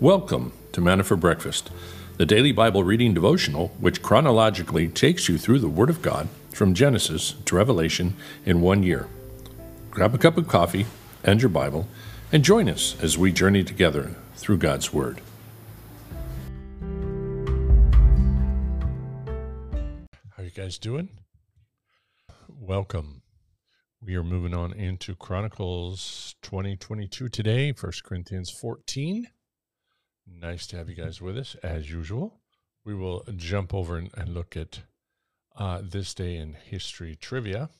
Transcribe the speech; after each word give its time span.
Welcome 0.00 0.52
to 0.72 0.82
Manna 0.82 1.04
for 1.04 1.16
Breakfast, 1.16 1.70
the 2.18 2.26
daily 2.26 2.52
Bible 2.52 2.84
reading 2.84 3.14
devotional 3.14 3.68
which 3.80 4.02
chronologically 4.02 4.88
takes 4.88 5.26
you 5.26 5.38
through 5.38 5.60
the 5.60 5.70
Word 5.70 5.88
of 5.88 6.02
God 6.02 6.28
from 6.52 6.74
Genesis 6.74 7.34
to 7.46 7.56
Revelation 7.56 8.14
in 8.44 8.60
one 8.60 8.82
year. 8.82 9.08
Grab 9.90 10.14
a 10.14 10.18
cup 10.18 10.36
of 10.36 10.48
coffee 10.48 10.84
and 11.24 11.40
your 11.40 11.48
Bible 11.48 11.88
and 12.30 12.44
join 12.44 12.68
us 12.68 12.94
as 13.02 13.16
we 13.16 13.32
journey 13.32 13.64
together 13.64 14.14
through 14.34 14.58
God's 14.58 14.92
Word. 14.92 15.22
How 20.28 20.42
are 20.42 20.44
you 20.44 20.50
guys 20.50 20.76
doing? 20.76 21.08
Welcome. 22.50 23.22
We 24.02 24.14
are 24.16 24.22
moving 24.22 24.52
on 24.52 24.74
into 24.74 25.14
Chronicles 25.14 26.34
2022 26.42 27.30
today, 27.30 27.72
1 27.72 27.92
Corinthians 28.04 28.50
14. 28.50 29.28
Nice 30.26 30.66
to 30.68 30.76
have 30.76 30.88
you 30.88 30.94
guys 30.94 31.20
with 31.20 31.38
us 31.38 31.54
as 31.62 31.90
usual. 31.90 32.40
We 32.84 32.94
will 32.94 33.24
jump 33.36 33.72
over 33.72 33.96
and, 33.96 34.10
and 34.16 34.34
look 34.34 34.56
at 34.56 34.80
uh, 35.56 35.80
this 35.82 36.14
day 36.14 36.36
in 36.36 36.54
history 36.54 37.14
trivia. 37.14 37.70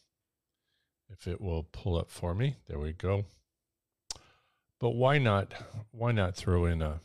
If 1.09 1.27
it 1.27 1.41
will 1.41 1.65
pull 1.65 1.97
up 1.97 2.11
for 2.11 2.35
me, 2.35 2.57
there 2.69 2.79
we 2.79 2.93
go. 2.93 3.25
But 4.81 4.91
why 4.91 5.19
not? 5.19 5.55
Why 5.91 6.13
not 6.13 6.37
throw 6.37 6.65
in 6.67 6.83
a 6.83 7.01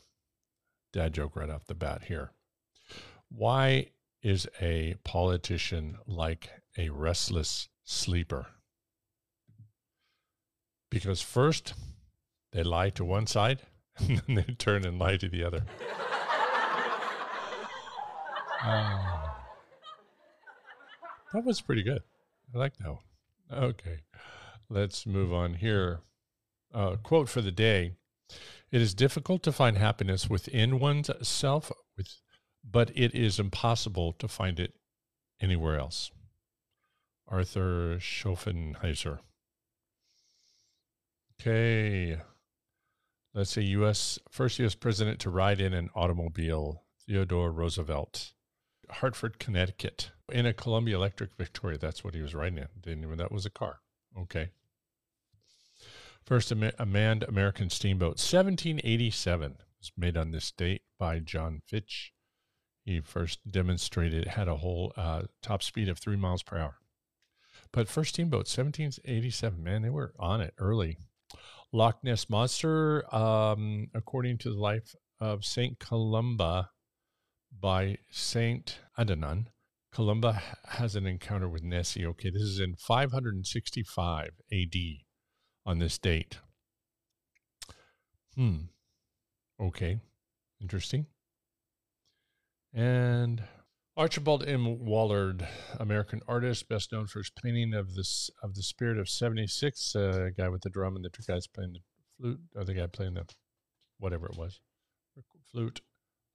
dad 0.94 1.14
joke 1.14 1.36
right 1.36 1.50
off 1.50 1.66
the 1.66 1.76
bat 1.76 2.04
here? 2.04 2.32
Why 3.30 3.88
is 4.22 4.48
a 4.60 4.96
politician 5.04 5.98
like 6.06 6.50
a 6.78 6.90
restless 6.90 7.70
sleeper? 7.84 8.48
Because 10.90 11.22
first, 11.22 11.74
they 12.52 12.64
lie 12.64 12.90
to 12.92 13.06
one 13.06 13.28
side 13.28 13.62
and 14.08 14.22
then 14.28 14.36
they 14.36 14.54
turn 14.54 14.86
and 14.86 15.00
lie 15.00 15.18
to 15.18 15.30
the 15.30 15.44
other. 15.44 15.64
Uh, 18.64 19.30
that 21.34 21.44
was 21.44 21.62
pretty 21.62 21.84
good. 21.84 22.02
I 22.54 22.58
like 22.58 22.78
that 22.78 22.90
one. 22.90 23.00
Okay, 23.52 24.00
let's 24.70 25.06
move 25.06 25.34
on 25.34 25.56
here. 25.56 26.02
Uh, 26.74 26.96
quote 26.98 27.28
for 27.28 27.42
the 27.42 27.52
day 27.52 27.92
It 28.72 28.82
is 28.82 28.94
difficult 28.94 29.44
to 29.44 29.52
find 29.52 29.78
happiness 29.78 30.30
within 30.30 30.80
one's 30.80 31.10
self, 31.28 31.72
with, 31.98 32.08
but 32.64 32.92
it 32.96 33.14
is 33.16 33.40
impossible 33.40 34.14
to 34.14 34.28
find 34.28 34.60
it 34.60 34.74
anywhere 35.42 35.78
else. 35.80 36.12
Arthur 37.28 37.98
Schopenhauer. 38.00 39.20
Okay, 41.42 42.22
let's 43.34 43.52
say 43.52 43.62
U.S. 43.62 44.20
first 44.30 44.60
U.S. 44.60 44.76
president 44.76 45.20
to 45.20 45.30
ride 45.30 45.62
in 45.62 45.74
an 45.74 45.90
automobile, 45.96 46.84
Theodore 47.06 47.52
Roosevelt. 47.52 48.34
Hartford, 48.90 49.40
Connecticut, 49.40 50.12
in 50.32 50.46
a 50.46 50.54
Columbia 50.54 50.96
Electric 50.96 51.36
Victoria. 51.38 51.78
That's 51.78 52.04
what 52.04 52.14
he 52.14 52.22
was 52.22 52.36
riding 52.36 52.58
in. 52.58 52.68
Didn't 52.82 53.04
even 53.04 53.18
that 53.18 53.32
was 53.32 53.46
a 53.46 53.50
car. 53.50 53.80
Okay. 54.18 54.50
First 56.26 56.54
manned 56.54 57.24
American 57.24 57.70
steamboat, 57.70 58.20
1787, 58.20 59.58
was 59.80 59.92
made 59.98 60.16
on 60.16 60.32
this 60.32 60.52
date 60.52 60.84
by 61.00 61.20
John 61.20 61.62
Fitch. 61.66 62.14
He 62.86 63.00
first 63.00 63.40
demonstrated 63.50 64.24
it 64.24 64.28
had 64.30 64.48
a 64.48 64.58
whole 64.58 64.94
uh, 64.96 65.24
top 65.42 65.64
speed 65.64 65.90
of 65.90 65.98
three 65.98 66.16
miles 66.16 66.44
per 66.44 66.58
hour. 66.58 66.78
But 67.72 67.88
first 67.88 68.14
steamboat, 68.14 68.48
1787, 68.48 69.64
man, 69.64 69.82
they 69.82 69.90
were 69.90 70.14
on 70.20 70.42
it 70.42 70.54
early. 70.58 70.98
Loch 71.74 72.04
Ness 72.04 72.30
Monster, 72.30 73.04
um, 73.16 73.88
according 73.94 74.38
to 74.40 74.50
the 74.50 74.60
life 74.60 74.96
of 75.20 75.46
St. 75.46 75.80
Columba 75.80 76.70
by 77.60 77.98
St. 78.10 78.80
Adomnán, 78.98 79.48
Columba 79.94 80.42
has 80.70 80.96
an 80.96 81.06
encounter 81.06 81.50
with 81.50 81.64
Nessie. 81.64 82.06
Okay, 82.06 82.30
this 82.30 82.42
is 82.42 82.60
in 82.60 82.76
565 82.76 84.30
AD 84.52 84.76
on 85.66 85.80
this 85.80 85.98
date. 85.98 86.38
Hmm. 88.36 88.66
Okay. 89.60 90.00
Interesting. 90.62 91.08
And 92.74 93.44
Archibald 94.02 94.44
M. 94.48 94.84
Willard, 94.84 95.48
American 95.80 96.22
artist, 96.28 96.68
best 96.68 96.92
known 96.92 97.06
for 97.06 97.20
his 97.20 97.30
painting 97.30 97.76
of 97.76 97.94
this 97.94 98.32
of 98.42 98.56
the 98.56 98.64
Spirit 98.64 98.98
of 98.98 99.08
'76. 99.08 99.96
Uh, 99.96 100.30
guy 100.36 100.50
with 100.50 100.64
the 100.64 100.72
drum 100.72 100.96
and 100.96 101.06
the 101.06 101.10
two 101.12 101.22
guys 101.28 101.46
playing 101.46 101.74
the 101.74 101.82
flute, 102.18 102.40
or 102.56 102.64
the 102.64 102.74
guy 102.74 102.88
playing 102.88 103.14
the 103.14 103.28
whatever 104.00 104.26
it 104.26 104.36
was, 104.36 104.60
flute. 105.52 105.82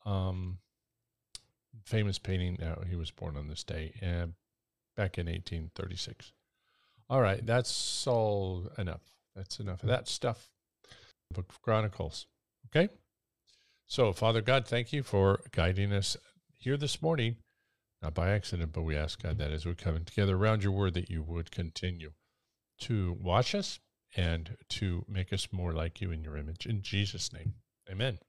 Um, 0.05 0.59
famous 1.85 2.21
painting. 2.21 2.63
Uh, 2.63 2.85
he 2.89 2.95
was 2.95 3.11
born 3.11 3.37
on 3.37 3.49
this 3.49 3.65
day, 3.65 3.95
uh, 4.01 4.31
back 4.97 5.19
in 5.19 5.27
1836. 5.27 6.33
All 7.11 7.21
right, 7.21 7.45
that's 7.45 8.07
all 8.07 8.71
enough. 8.79 9.03
That's 9.35 9.59
enough 9.59 9.83
of 9.83 9.89
that 9.89 10.07
stuff. 10.07 10.51
Book 11.35 11.47
of 11.49 11.61
Chronicles. 11.63 12.29
Okay. 12.69 12.91
So, 13.89 14.13
Father 14.13 14.41
God, 14.41 14.69
thank 14.69 14.93
you 14.93 15.03
for 15.03 15.41
guiding 15.51 15.93
us 15.93 16.17
here 16.53 16.77
this 16.77 17.03
morning 17.03 17.39
not 18.07 18.15
by 18.15 18.31
accident, 18.31 18.73
but 18.73 18.83
we 18.83 18.95
ask 18.95 19.21
God 19.21 19.37
that 19.39 19.51
as 19.51 19.67
we 19.67 19.75
come 19.75 20.05
together 20.05 20.37
around 20.37 20.63
your 20.63 20.71
word, 20.71 20.95
that 20.95 21.11
you 21.11 21.25
would 21.25 21.51
continue 21.51 22.13
to 22.79 23.17
watch 23.21 23.53
us 23.53 23.81
and 24.17 24.57
to 24.69 25.05
make 25.09 25.33
us 25.33 25.49
more 25.51 25.73
like 25.73 26.01
you 26.01 26.13
in 26.13 26.23
your 26.23 26.37
image. 26.37 26.67
In 26.67 26.83
Jesus' 26.83 27.33
name, 27.33 27.55
amen. 27.91 28.21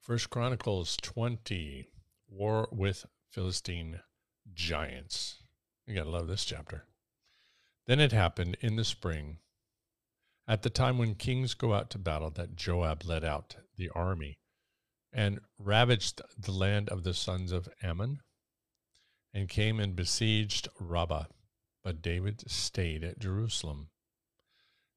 First 0.00 0.30
Chronicles 0.30 0.96
20, 1.00 1.86
War 2.28 2.68
with 2.72 3.06
Philistine 3.30 4.00
Giants. 4.52 5.36
You 5.86 5.94
got 5.94 6.02
to 6.02 6.10
love 6.10 6.26
this 6.26 6.44
chapter. 6.44 6.86
Then 7.86 8.00
it 8.00 8.10
happened 8.10 8.56
in 8.60 8.74
the 8.74 8.84
spring, 8.84 9.38
at 10.48 10.62
the 10.62 10.70
time 10.70 10.98
when 10.98 11.14
kings 11.14 11.54
go 11.54 11.72
out 11.72 11.88
to 11.90 11.98
battle, 11.98 12.30
that 12.30 12.56
Joab 12.56 13.04
led 13.04 13.22
out 13.24 13.54
the 13.76 13.90
army 13.90 14.38
and 15.12 15.40
ravaged 15.58 16.20
the 16.38 16.52
land 16.52 16.88
of 16.88 17.02
the 17.02 17.14
sons 17.14 17.52
of 17.52 17.68
Ammon, 17.82 18.20
and 19.34 19.48
came 19.48 19.80
and 19.80 19.96
besieged 19.96 20.68
Rabbah. 20.78 21.24
But 21.82 22.02
David 22.02 22.44
stayed 22.50 23.02
at 23.02 23.18
Jerusalem. 23.18 23.88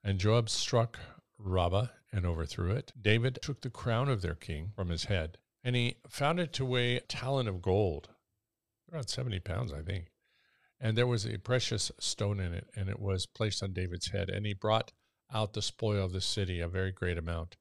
And 0.04 0.20
Joab 0.20 0.50
struck 0.50 1.00
Rabbah 1.38 1.88
and 2.12 2.26
overthrew 2.26 2.72
it. 2.72 2.94
David 3.00 3.40
took 3.42 3.62
the 3.62 3.70
crown 3.70 4.08
of 4.08 4.22
their 4.22 4.36
king 4.36 4.72
from 4.76 4.90
his 4.90 5.06
head, 5.06 5.38
and 5.64 5.76
he 5.76 5.98
found 6.08 6.40
it 6.40 6.54
to 6.54 6.66
weigh 6.66 6.98
a 6.98 7.02
talent 7.02 7.50
of 7.50 7.62
gold, 7.62 8.10
around 8.92 9.10
70 9.10 9.40
pounds, 9.40 9.74
I 9.74 9.82
think. 9.82 10.12
And 10.80 10.98
there 10.98 11.08
was 11.08 11.26
a 11.26 11.40
precious 11.40 11.92
stone 12.00 12.40
in 12.40 12.54
it, 12.54 12.68
and 12.76 12.90
it 12.90 13.00
was 13.00 13.26
placed 13.26 13.64
on 13.64 13.74
David's 13.74 14.10
head. 14.10 14.30
And 14.30 14.46
he 14.46 14.54
brought 14.54 14.92
out 15.34 15.54
the 15.54 15.62
spoil 15.62 16.06
of 16.06 16.12
the 16.12 16.22
city, 16.22 16.60
a 16.60 16.68
very 16.68 16.92
great 16.92 17.18
amount. 17.18 17.56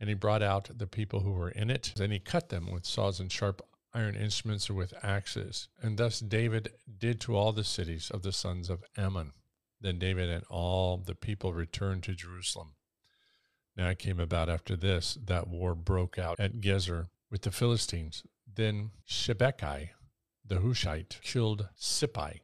And 0.00 0.08
he 0.08 0.14
brought 0.14 0.42
out 0.42 0.70
the 0.78 0.86
people 0.86 1.20
who 1.20 1.32
were 1.32 1.50
in 1.50 1.70
it, 1.70 1.92
and 2.00 2.10
he 2.12 2.18
cut 2.18 2.48
them 2.48 2.72
with 2.72 2.86
saws 2.86 3.20
and 3.20 3.30
sharp 3.30 3.62
iron 3.92 4.16
instruments 4.16 4.70
or 4.70 4.74
with 4.74 4.94
axes. 5.02 5.68
And 5.82 5.98
thus 5.98 6.20
David 6.20 6.70
did 6.98 7.20
to 7.22 7.36
all 7.36 7.52
the 7.52 7.64
cities 7.64 8.10
of 8.10 8.22
the 8.22 8.32
sons 8.32 8.70
of 8.70 8.82
Ammon. 8.96 9.32
Then 9.80 9.98
David 9.98 10.30
and 10.30 10.44
all 10.48 10.98
the 10.98 11.14
people 11.14 11.52
returned 11.52 12.02
to 12.04 12.14
Jerusalem. 12.14 12.74
Now 13.76 13.88
it 13.88 13.98
came 13.98 14.20
about 14.20 14.48
after 14.48 14.76
this 14.76 15.16
that 15.24 15.48
war 15.48 15.74
broke 15.74 16.18
out 16.18 16.38
at 16.38 16.60
Gezer 16.60 17.08
with 17.30 17.42
the 17.42 17.50
Philistines. 17.50 18.22
Then 18.52 18.90
Shebechai, 19.08 19.90
the 20.44 20.56
Hushite, 20.56 21.20
killed 21.22 21.68
Sippai, 21.78 22.40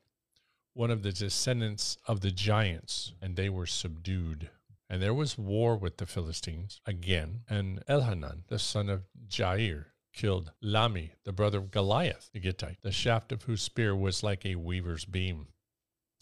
one 0.72 0.90
of 0.90 1.02
the 1.02 1.12
descendants 1.12 1.98
of 2.06 2.20
the 2.20 2.30
giants, 2.30 3.12
and 3.20 3.36
they 3.36 3.48
were 3.48 3.66
subdued. 3.66 4.50
And 4.88 5.02
there 5.02 5.14
was 5.14 5.36
war 5.36 5.76
with 5.76 5.96
the 5.96 6.06
Philistines 6.06 6.80
again, 6.86 7.40
and 7.48 7.84
Elhanan, 7.86 8.46
the 8.48 8.58
son 8.58 8.88
of 8.88 9.04
Jair, 9.28 9.86
killed 10.12 10.52
Lahmi, 10.62 11.10
the 11.24 11.32
brother 11.32 11.58
of 11.58 11.70
Goliath 11.70 12.30
the 12.32 12.40
Gittite, 12.40 12.80
the 12.82 12.92
shaft 12.92 13.32
of 13.32 13.42
whose 13.42 13.62
spear 13.62 13.94
was 13.94 14.22
like 14.22 14.46
a 14.46 14.54
weaver's 14.54 15.04
beam. 15.04 15.48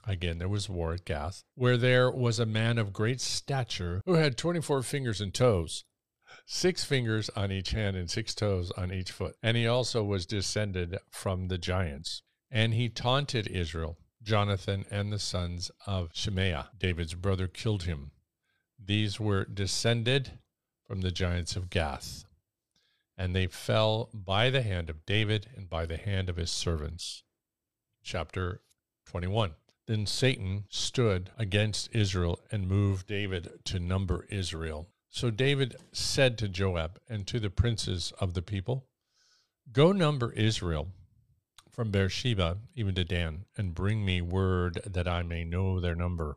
Again, 0.06 0.38
there 0.38 0.48
was 0.48 0.68
war 0.68 0.92
at 0.92 1.04
Gath, 1.04 1.44
where 1.54 1.76
there 1.76 2.10
was 2.10 2.38
a 2.38 2.46
man 2.46 2.76
of 2.76 2.92
great 2.92 3.20
stature 3.20 4.02
who 4.04 4.14
had 4.14 4.36
24 4.36 4.82
fingers 4.82 5.20
and 5.20 5.32
toes, 5.32 5.84
six 6.46 6.84
fingers 6.84 7.30
on 7.30 7.50
each 7.50 7.70
hand 7.70 7.96
and 7.96 8.10
six 8.10 8.34
toes 8.34 8.70
on 8.72 8.92
each 8.92 9.10
foot. 9.10 9.36
And 9.42 9.56
he 9.56 9.66
also 9.66 10.04
was 10.04 10.26
descended 10.26 10.98
from 11.10 11.48
the 11.48 11.58
giants. 11.58 12.22
And 12.50 12.74
he 12.74 12.88
taunted 12.88 13.46
Israel. 13.46 13.96
Jonathan 14.22 14.84
and 14.90 15.12
the 15.12 15.18
sons 15.18 15.70
of 15.86 16.10
Shimea, 16.14 16.70
David's 16.78 17.14
brother, 17.14 17.46
killed 17.46 17.84
him. 17.84 18.10
These 18.86 19.18
were 19.18 19.46
descended 19.46 20.38
from 20.86 21.00
the 21.00 21.10
giants 21.10 21.56
of 21.56 21.70
Gath, 21.70 22.24
and 23.16 23.34
they 23.34 23.46
fell 23.46 24.10
by 24.12 24.50
the 24.50 24.62
hand 24.62 24.90
of 24.90 25.06
David 25.06 25.48
and 25.56 25.70
by 25.70 25.86
the 25.86 25.96
hand 25.96 26.28
of 26.28 26.36
his 26.36 26.50
servants. 26.50 27.22
Chapter 28.02 28.60
21. 29.06 29.54
Then 29.86 30.06
Satan 30.06 30.64
stood 30.68 31.30
against 31.38 31.94
Israel 31.94 32.40
and 32.50 32.68
moved 32.68 33.06
David 33.06 33.64
to 33.64 33.78
number 33.78 34.26
Israel. 34.28 34.88
So 35.08 35.30
David 35.30 35.76
said 35.92 36.36
to 36.38 36.48
Joab 36.48 36.98
and 37.08 37.26
to 37.26 37.40
the 37.40 37.50
princes 37.50 38.12
of 38.18 38.34
the 38.34 38.42
people, 38.42 38.86
Go 39.72 39.92
number 39.92 40.32
Israel 40.32 40.88
from 41.70 41.90
Beersheba 41.90 42.58
even 42.74 42.94
to 42.94 43.04
Dan, 43.04 43.46
and 43.56 43.74
bring 43.74 44.04
me 44.04 44.20
word 44.20 44.80
that 44.84 45.08
I 45.08 45.22
may 45.22 45.44
know 45.44 45.80
their 45.80 45.94
number. 45.94 46.36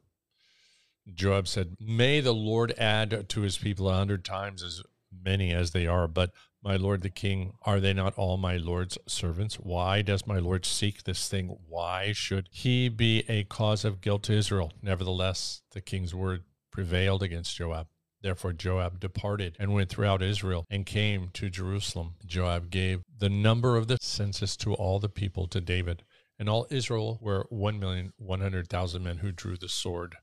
Joab 1.14 1.48
said, 1.48 1.76
May 1.80 2.20
the 2.20 2.34
Lord 2.34 2.74
add 2.78 3.30
to 3.30 3.42
his 3.42 3.58
people 3.58 3.90
a 3.90 3.94
hundred 3.94 4.26
times 4.26 4.62
as 4.62 4.82
many 5.12 5.54
as 5.54 5.72
they 5.72 5.88
are. 5.88 6.08
But 6.08 6.32
my 6.64 6.76
lord 6.76 7.02
the 7.02 7.10
king, 7.10 7.54
are 7.64 7.80
they 7.80 7.94
not 7.94 8.18
all 8.18 8.38
my 8.38 8.58
lord's 8.58 8.98
servants? 9.08 9.56
Why 9.56 10.02
does 10.02 10.28
my 10.28 10.40
lord 10.40 10.66
seek 10.66 11.04
this 11.04 11.30
thing? 11.30 11.58
Why 11.68 12.12
should 12.12 12.50
he 12.52 12.90
be 12.90 13.24
a 13.30 13.44
cause 13.46 13.86
of 13.86 14.02
guilt 14.02 14.24
to 14.24 14.34
Israel? 14.34 14.74
Nevertheless, 14.82 15.62
the 15.72 15.82
king's 15.82 16.14
word 16.14 16.44
prevailed 16.72 17.24
against 17.24 17.56
Joab. 17.56 17.88
Therefore, 18.22 18.52
Joab 18.52 19.00
departed 19.00 19.56
and 19.60 19.74
went 19.74 19.90
throughout 19.90 20.22
Israel 20.22 20.66
and 20.70 20.86
came 20.86 21.30
to 21.34 21.50
Jerusalem. 21.50 22.16
Joab 22.26 22.70
gave 22.70 23.04
the 23.18 23.30
number 23.30 23.78
of 23.78 23.88
the 23.88 23.98
census 24.02 24.58
to 24.58 24.74
all 24.74 25.00
the 25.00 25.08
people 25.08 25.48
to 25.48 25.62
David, 25.62 26.04
and 26.40 26.50
all 26.50 26.68
Israel 26.70 27.20
were 27.22 27.46
one 27.50 27.80
million 27.80 28.12
one 28.18 28.42
hundred 28.42 28.68
thousand 28.68 29.04
men 29.04 29.20
who 29.20 29.32
drew 29.32 29.56
the 29.56 29.70
sword 29.70 30.18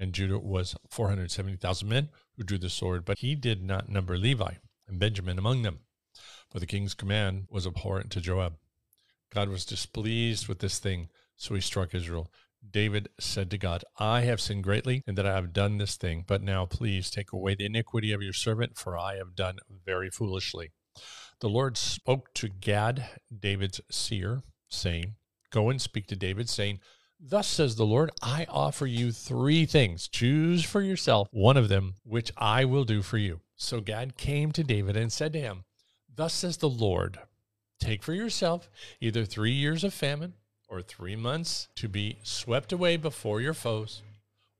and 0.00 0.14
Judah 0.14 0.38
was 0.38 0.74
470,000 0.88 1.88
men 1.88 2.08
who 2.36 2.42
drew 2.42 2.58
the 2.58 2.70
sword, 2.70 3.04
but 3.04 3.18
he 3.18 3.34
did 3.34 3.62
not 3.62 3.88
number 3.88 4.16
Levi 4.16 4.54
and 4.88 4.98
Benjamin 4.98 5.38
among 5.38 5.62
them. 5.62 5.80
For 6.50 6.58
the 6.58 6.66
king's 6.66 6.94
command 6.94 7.46
was 7.50 7.66
abhorrent 7.66 8.10
to 8.12 8.20
Joab. 8.20 8.54
God 9.32 9.48
was 9.48 9.64
displeased 9.64 10.48
with 10.48 10.58
this 10.58 10.78
thing, 10.78 11.10
so 11.36 11.54
he 11.54 11.60
struck 11.60 11.94
Israel. 11.94 12.32
David 12.68 13.08
said 13.20 13.50
to 13.50 13.58
God, 13.58 13.84
I 13.98 14.22
have 14.22 14.40
sinned 14.40 14.64
greatly 14.64 15.02
in 15.06 15.14
that 15.14 15.26
I 15.26 15.34
have 15.34 15.52
done 15.52 15.78
this 15.78 15.96
thing, 15.96 16.24
but 16.26 16.42
now 16.42 16.66
please 16.66 17.10
take 17.10 17.32
away 17.32 17.54
the 17.54 17.66
iniquity 17.66 18.12
of 18.12 18.22
your 18.22 18.32
servant, 18.32 18.76
for 18.76 18.98
I 18.98 19.16
have 19.16 19.36
done 19.36 19.58
very 19.84 20.10
foolishly. 20.10 20.72
The 21.40 21.48
Lord 21.48 21.76
spoke 21.76 22.34
to 22.34 22.48
Gad, 22.48 23.06
David's 23.36 23.80
seer, 23.90 24.42
saying, 24.68 25.14
Go 25.50 25.70
and 25.70 25.80
speak 25.80 26.06
to 26.08 26.16
David, 26.16 26.48
saying, 26.48 26.80
Thus 27.22 27.46
says 27.46 27.76
the 27.76 27.84
Lord, 27.84 28.10
I 28.22 28.46
offer 28.48 28.86
you 28.86 29.12
three 29.12 29.66
things. 29.66 30.08
Choose 30.08 30.64
for 30.64 30.80
yourself 30.80 31.28
one 31.32 31.58
of 31.58 31.68
them, 31.68 31.96
which 32.02 32.32
I 32.38 32.64
will 32.64 32.84
do 32.84 33.02
for 33.02 33.18
you. 33.18 33.40
So 33.56 33.82
Gad 33.82 34.16
came 34.16 34.52
to 34.52 34.64
David 34.64 34.96
and 34.96 35.12
said 35.12 35.34
to 35.34 35.40
him, 35.40 35.64
Thus 36.12 36.32
says 36.32 36.56
the 36.56 36.68
Lord, 36.68 37.18
take 37.78 38.02
for 38.02 38.14
yourself 38.14 38.70
either 39.02 39.26
three 39.26 39.52
years 39.52 39.84
of 39.84 39.92
famine 39.92 40.32
or 40.66 40.80
three 40.80 41.14
months 41.14 41.68
to 41.76 41.88
be 41.88 42.20
swept 42.22 42.72
away 42.72 42.96
before 42.96 43.42
your 43.42 43.54
foes 43.54 44.02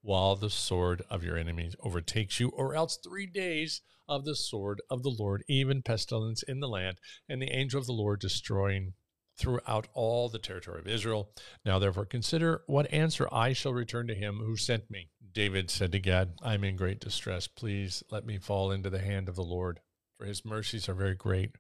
while 0.03 0.37
the 0.37 0.51
sword 0.51 1.03
of 1.09 1.25
your 1.25 1.39
enemies 1.39 1.77
overtakes 1.83 2.41
you, 2.41 2.49
or 2.51 2.75
else 2.75 2.97
three 2.97 3.27
days 3.27 3.81
of 4.09 4.25
the 4.25 4.37
sword 4.37 4.83
of 4.91 5.03
the 5.03 5.11
Lord, 5.11 5.45
even 5.49 5.83
pestilence 5.83 6.43
in 6.43 6.61
the 6.61 6.69
land, 6.69 6.99
and 7.29 7.41
the 7.41 7.53
angel 7.53 7.81
of 7.81 7.87
the 7.87 7.93
Lord 7.93 8.21
destroying 8.21 8.95
throughout 9.41 9.89
all 9.95 10.29
the 10.29 10.39
territory 10.39 10.79
of 10.79 10.87
Israel. 10.87 11.31
Now, 11.65 11.79
therefore, 11.79 12.05
consider 12.05 12.63
what 12.67 12.93
answer 12.93 13.27
I 13.33 13.55
shall 13.55 13.73
return 13.73 14.07
to 14.09 14.15
him 14.15 14.39
who 14.39 14.57
sent 14.57 14.91
me. 14.91 15.09
David 15.33 15.71
said 15.71 15.93
to 15.93 15.99
Gad, 15.99 16.35
I 16.43 16.55
am 16.55 16.65
in 16.65 16.77
great 16.77 17.01
distress. 17.01 17.47
Please 17.47 18.03
let 18.11 18.27
me 18.27 18.39
fall 18.39 18.71
into 18.71 18.91
the 18.91 18.99
hand 18.99 19.29
of 19.29 19.37
the 19.37 19.43
Lord, 19.43 19.81
for 20.19 20.27
his 20.27 20.45
mercies 20.45 20.89
are 20.89 20.95
very 20.95 21.15
great. 21.15 21.53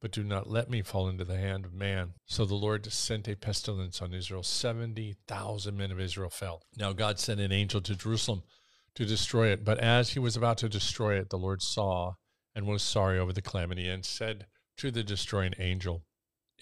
But 0.00 0.10
do 0.10 0.24
not 0.24 0.50
let 0.50 0.68
me 0.68 0.82
fall 0.82 1.08
into 1.08 1.24
the 1.24 1.38
hand 1.38 1.64
of 1.64 1.72
man. 1.72 2.14
So 2.26 2.44
the 2.44 2.56
Lord 2.56 2.92
sent 2.92 3.28
a 3.28 3.36
pestilence 3.36 4.02
on 4.02 4.12
Israel. 4.12 4.42
70,000 4.42 5.76
men 5.76 5.92
of 5.92 6.00
Israel 6.00 6.28
fell. 6.28 6.64
Now 6.76 6.92
God 6.92 7.20
sent 7.20 7.40
an 7.40 7.52
angel 7.52 7.80
to 7.82 7.94
Jerusalem 7.94 8.42
to 8.96 9.06
destroy 9.06 9.48
it. 9.48 9.64
But 9.64 9.78
as 9.78 10.10
he 10.10 10.18
was 10.18 10.36
about 10.36 10.58
to 10.58 10.68
destroy 10.68 11.18
it, 11.18 11.30
the 11.30 11.38
Lord 11.38 11.62
saw 11.62 12.14
and 12.54 12.66
was 12.66 12.82
sorry 12.82 13.18
over 13.18 13.32
the 13.32 13.40
calamity 13.40 13.88
and 13.88 14.04
said 14.04 14.46
to 14.78 14.90
the 14.90 15.04
destroying 15.04 15.54
angel, 15.58 16.02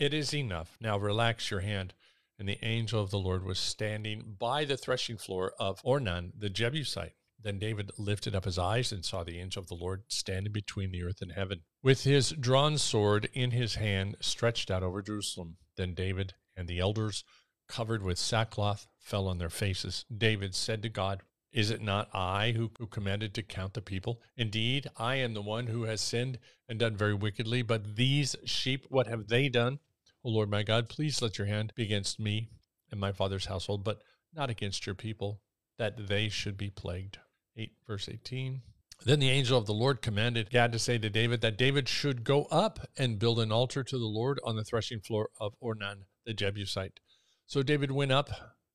it 0.00 0.14
is 0.14 0.32
enough. 0.32 0.78
Now 0.80 0.98
relax 0.98 1.50
your 1.50 1.60
hand. 1.60 1.92
And 2.38 2.48
the 2.48 2.58
angel 2.64 3.02
of 3.02 3.10
the 3.10 3.18
Lord 3.18 3.44
was 3.44 3.58
standing 3.58 4.36
by 4.38 4.64
the 4.64 4.78
threshing 4.78 5.18
floor 5.18 5.52
of 5.60 5.82
Ornan 5.82 6.32
the 6.38 6.48
Jebusite. 6.48 7.12
Then 7.42 7.58
David 7.58 7.90
lifted 7.98 8.34
up 8.34 8.46
his 8.46 8.58
eyes 8.58 8.92
and 8.92 9.04
saw 9.04 9.24
the 9.24 9.38
angel 9.38 9.60
of 9.60 9.68
the 9.68 9.74
Lord 9.74 10.04
standing 10.08 10.52
between 10.52 10.90
the 10.90 11.02
earth 11.02 11.20
and 11.20 11.32
heaven, 11.32 11.60
with 11.82 12.04
his 12.04 12.30
drawn 12.30 12.78
sword 12.78 13.28
in 13.34 13.50
his 13.50 13.74
hand 13.74 14.16
stretched 14.20 14.70
out 14.70 14.82
over 14.82 15.02
Jerusalem. 15.02 15.58
Then 15.76 15.92
David 15.92 16.32
and 16.56 16.66
the 16.66 16.78
elders, 16.78 17.22
covered 17.68 18.02
with 18.02 18.18
sackcloth, 18.18 18.86
fell 18.98 19.28
on 19.28 19.36
their 19.36 19.50
faces. 19.50 20.06
David 20.14 20.54
said 20.54 20.82
to 20.82 20.88
God, 20.88 21.22
Is 21.52 21.70
it 21.70 21.82
not 21.82 22.08
I 22.14 22.52
who, 22.52 22.70
who 22.78 22.86
commanded 22.86 23.34
to 23.34 23.42
count 23.42 23.74
the 23.74 23.82
people? 23.82 24.22
Indeed, 24.36 24.88
I 24.96 25.16
am 25.16 25.34
the 25.34 25.42
one 25.42 25.66
who 25.66 25.84
has 25.84 26.00
sinned 26.00 26.38
and 26.68 26.78
done 26.78 26.96
very 26.96 27.14
wickedly, 27.14 27.60
but 27.60 27.96
these 27.96 28.34
sheep, 28.44 28.86
what 28.88 29.06
have 29.06 29.28
they 29.28 29.50
done? 29.50 29.78
O 30.22 30.30
Lord 30.30 30.50
my 30.50 30.62
God, 30.62 30.88
please 30.88 31.22
let 31.22 31.38
your 31.38 31.46
hand 31.46 31.72
be 31.74 31.82
against 31.82 32.20
me 32.20 32.50
and 32.90 33.00
my 33.00 33.12
father's 33.12 33.46
household, 33.46 33.84
but 33.84 34.02
not 34.34 34.50
against 34.50 34.86
your 34.86 34.94
people, 34.94 35.40
that 35.78 36.08
they 36.08 36.28
should 36.28 36.56
be 36.56 36.70
plagued. 36.70 37.18
8 37.56 37.72
verse 37.86 38.08
18. 38.08 38.62
Then 39.04 39.18
the 39.18 39.30
angel 39.30 39.56
of 39.56 39.66
the 39.66 39.72
Lord 39.72 40.02
commanded 40.02 40.50
Gad 40.50 40.72
to 40.72 40.78
say 40.78 40.98
to 40.98 41.08
David 41.08 41.40
that 41.40 41.56
David 41.56 41.88
should 41.88 42.22
go 42.22 42.44
up 42.44 42.80
and 42.98 43.18
build 43.18 43.40
an 43.40 43.50
altar 43.50 43.82
to 43.82 43.98
the 43.98 44.04
Lord 44.04 44.38
on 44.44 44.56
the 44.56 44.64
threshing 44.64 45.00
floor 45.00 45.30
of 45.40 45.54
Ornan 45.62 46.04
the 46.26 46.34
Jebusite. 46.34 47.00
So 47.46 47.62
David 47.62 47.90
went 47.90 48.12
up 48.12 48.28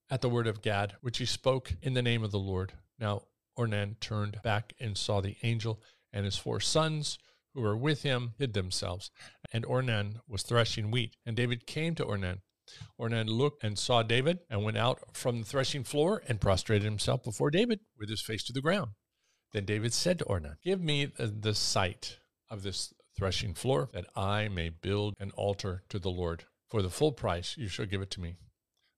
at 0.10 0.22
the 0.22 0.30
word 0.30 0.48
of 0.48 0.64
Gad, 0.64 0.96
which 1.02 1.20
he 1.20 1.26
spoke 1.26 1.74
in 1.82 1.94
the 1.94 2.02
name 2.02 2.24
of 2.24 2.32
the 2.32 2.40
Lord. 2.40 2.74
Now 2.98 3.24
Ornan 3.58 4.00
turned 4.00 4.42
back 4.44 4.74
and 4.80 4.98
saw 4.98 5.22
the 5.22 5.38
angel 5.44 5.80
and 6.12 6.26
his 6.26 6.38
four 6.38 6.60
sons 6.60 7.20
who 7.54 7.62
were 7.62 7.78
with 7.78 8.02
him 8.02 8.34
hid 8.40 8.54
themselves. 8.54 9.12
And 9.52 9.66
Ornan 9.66 10.20
was 10.28 10.44
threshing 10.44 10.92
wheat. 10.92 11.16
And 11.26 11.36
David 11.36 11.66
came 11.66 11.96
to 11.96 12.06
Ornan. 12.06 12.40
Ornan 13.00 13.28
looked 13.28 13.64
and 13.64 13.78
saw 13.78 14.02
David 14.02 14.40
and 14.50 14.64
went 14.64 14.78
out 14.78 15.00
from 15.14 15.40
the 15.40 15.46
threshing 15.46 15.84
floor 15.84 16.24
and 16.28 16.42
prostrated 16.42 16.84
himself 16.84 17.24
before 17.24 17.52
David 17.52 17.82
with 17.98 18.10
his 18.10 18.22
face 18.22 18.44
to 18.46 18.54
the 18.54 18.62
ground. 18.62 18.92
Then 19.54 19.66
David 19.66 19.94
said 19.94 20.20
to 20.20 20.26
Ornan, 20.26 20.58
Give 20.64 20.82
me 20.82 21.06
the 21.18 21.54
site 21.54 22.20
of 22.50 22.64
this 22.64 22.94
threshing 23.16 23.54
floor 23.54 23.90
that 23.94 24.08
I 24.16 24.48
may 24.48 24.70
build 24.70 25.14
an 25.20 25.32
altar 25.32 25.84
to 25.90 26.00
the 26.00 26.10
Lord. 26.10 26.46
For 26.70 26.82
the 26.82 26.90
full 26.90 27.12
price 27.12 27.56
you 27.58 27.68
shall 27.68 27.86
give 27.86 28.02
it 28.02 28.10
to 28.12 28.22
me, 28.22 28.36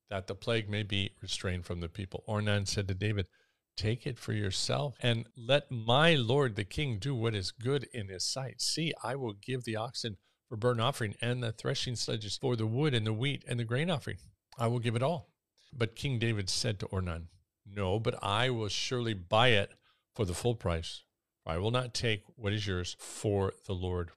that 0.10 0.28
the 0.28 0.36
plague 0.36 0.70
may 0.70 0.84
be 0.84 1.12
restrained 1.22 1.66
from 1.66 1.82
the 1.82 1.90
people. 1.90 2.24
Ornan 2.28 2.68
said 2.68 2.88
to 2.88 2.94
David, 2.94 3.28
Take 3.76 4.08
it 4.08 4.18
for 4.18 4.34
yourself 4.34 4.96
and 5.02 5.28
let 5.38 5.70
my 5.70 6.16
lord 6.16 6.56
the 6.56 6.64
king 6.64 6.98
do 6.98 7.14
what 7.14 7.36
is 7.36 7.52
good 7.52 7.88
in 7.94 8.08
his 8.08 8.26
sight. 8.26 8.60
See, 8.60 8.94
I 9.04 9.16
will 9.16 9.34
give 9.34 9.66
the 9.66 9.76
oxen 9.76 10.18
for 10.48 10.58
burnt 10.58 10.82
offering 10.82 11.16
and 11.22 11.44
the 11.44 11.52
threshing 11.52 11.96
sledges 11.96 12.38
for 12.38 12.56
the 12.56 12.68
wood 12.68 12.94
and 12.94 13.06
the 13.06 13.14
wheat 13.14 13.44
and 13.48 13.60
the 13.60 13.64
grain 13.64 13.90
offering. 13.90 14.18
I 14.58 14.68
will 14.68 14.80
give 14.80 14.96
it 14.96 15.04
all. 15.04 15.30
But 15.74 15.96
King 15.96 16.20
David 16.20 16.50
said 16.50 16.80
to 16.80 16.88
Ornan, 16.88 17.28
No, 17.66 18.00
but 18.00 18.16
I 18.24 18.50
will 18.50 18.70
surely 18.70 19.14
buy 19.14 19.50
it 19.50 19.72
for 20.16 20.26
the 20.26 20.34
full 20.34 20.56
price. 20.56 21.04
I 21.46 21.58
will 21.58 21.72
not 21.72 21.94
take 21.94 22.24
what 22.36 22.54
is 22.54 22.68
yours 22.68 22.96
for 23.00 23.54
the 23.66 23.74
Lord 23.74 24.12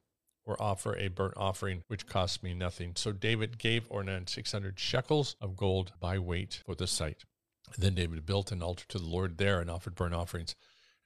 or 0.44 0.60
offer 0.60 0.96
a 0.96 1.08
burnt 1.08 1.34
offering 1.36 1.84
which 1.86 2.06
costs 2.06 2.42
me 2.42 2.54
nothing. 2.54 2.92
So 2.96 3.12
David 3.12 3.58
gave 3.58 3.88
Ornan 3.88 4.28
600 4.28 4.78
shekels 4.78 5.36
of 5.40 5.56
gold 5.56 5.92
by 6.00 6.18
weight 6.18 6.62
for 6.64 6.74
the 6.74 6.86
site. 6.86 7.24
Then 7.78 7.94
David 7.94 8.26
built 8.26 8.50
an 8.50 8.62
altar 8.62 8.84
to 8.88 8.98
the 8.98 9.06
Lord 9.06 9.38
there 9.38 9.60
and 9.60 9.70
offered 9.70 9.94
burnt 9.94 10.14
offerings 10.14 10.56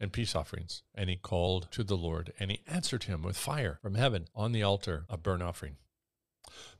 and 0.04 0.12
peace 0.12 0.36
offerings. 0.36 0.84
And 0.94 1.10
he 1.10 1.16
called 1.16 1.72
to 1.72 1.82
the 1.82 1.96
Lord, 1.96 2.32
and 2.38 2.52
he 2.52 2.60
answered 2.68 3.04
him 3.04 3.22
with 3.22 3.36
fire 3.36 3.78
from 3.82 3.96
heaven 3.96 4.26
on 4.36 4.52
the 4.52 4.62
altar 4.62 5.06
of 5.08 5.24
burnt 5.24 5.42
offering. 5.42 5.78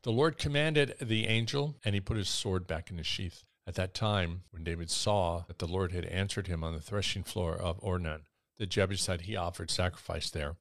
The 0.03 0.13
Lord 0.13 0.39
commanded 0.39 0.95
the 1.01 1.27
angel, 1.27 1.77
and 1.85 1.97
he 1.97 2.01
put 2.01 2.19
his 2.19 2.29
sword 2.29 2.69
back 2.69 2.91
in 2.91 2.99
his 2.99 3.07
sheath. 3.07 3.43
At 3.67 3.75
that 3.75 3.95
time, 3.95 4.43
when 4.51 4.63
David 4.63 4.91
saw 4.91 5.45
that 5.49 5.59
the 5.59 5.67
Lord 5.67 5.91
had 5.91 6.05
answered 6.05 6.47
him 6.47 6.63
on 6.63 6.75
the 6.75 6.81
threshing 6.81 7.25
floor 7.25 7.57
of 7.57 7.81
Ornan, 7.81 8.21
the 8.59 8.67
Jebusite, 8.67 9.23
he 9.23 9.35
offered 9.35 9.71
sacrifice 9.71 10.31
there. 10.31 10.57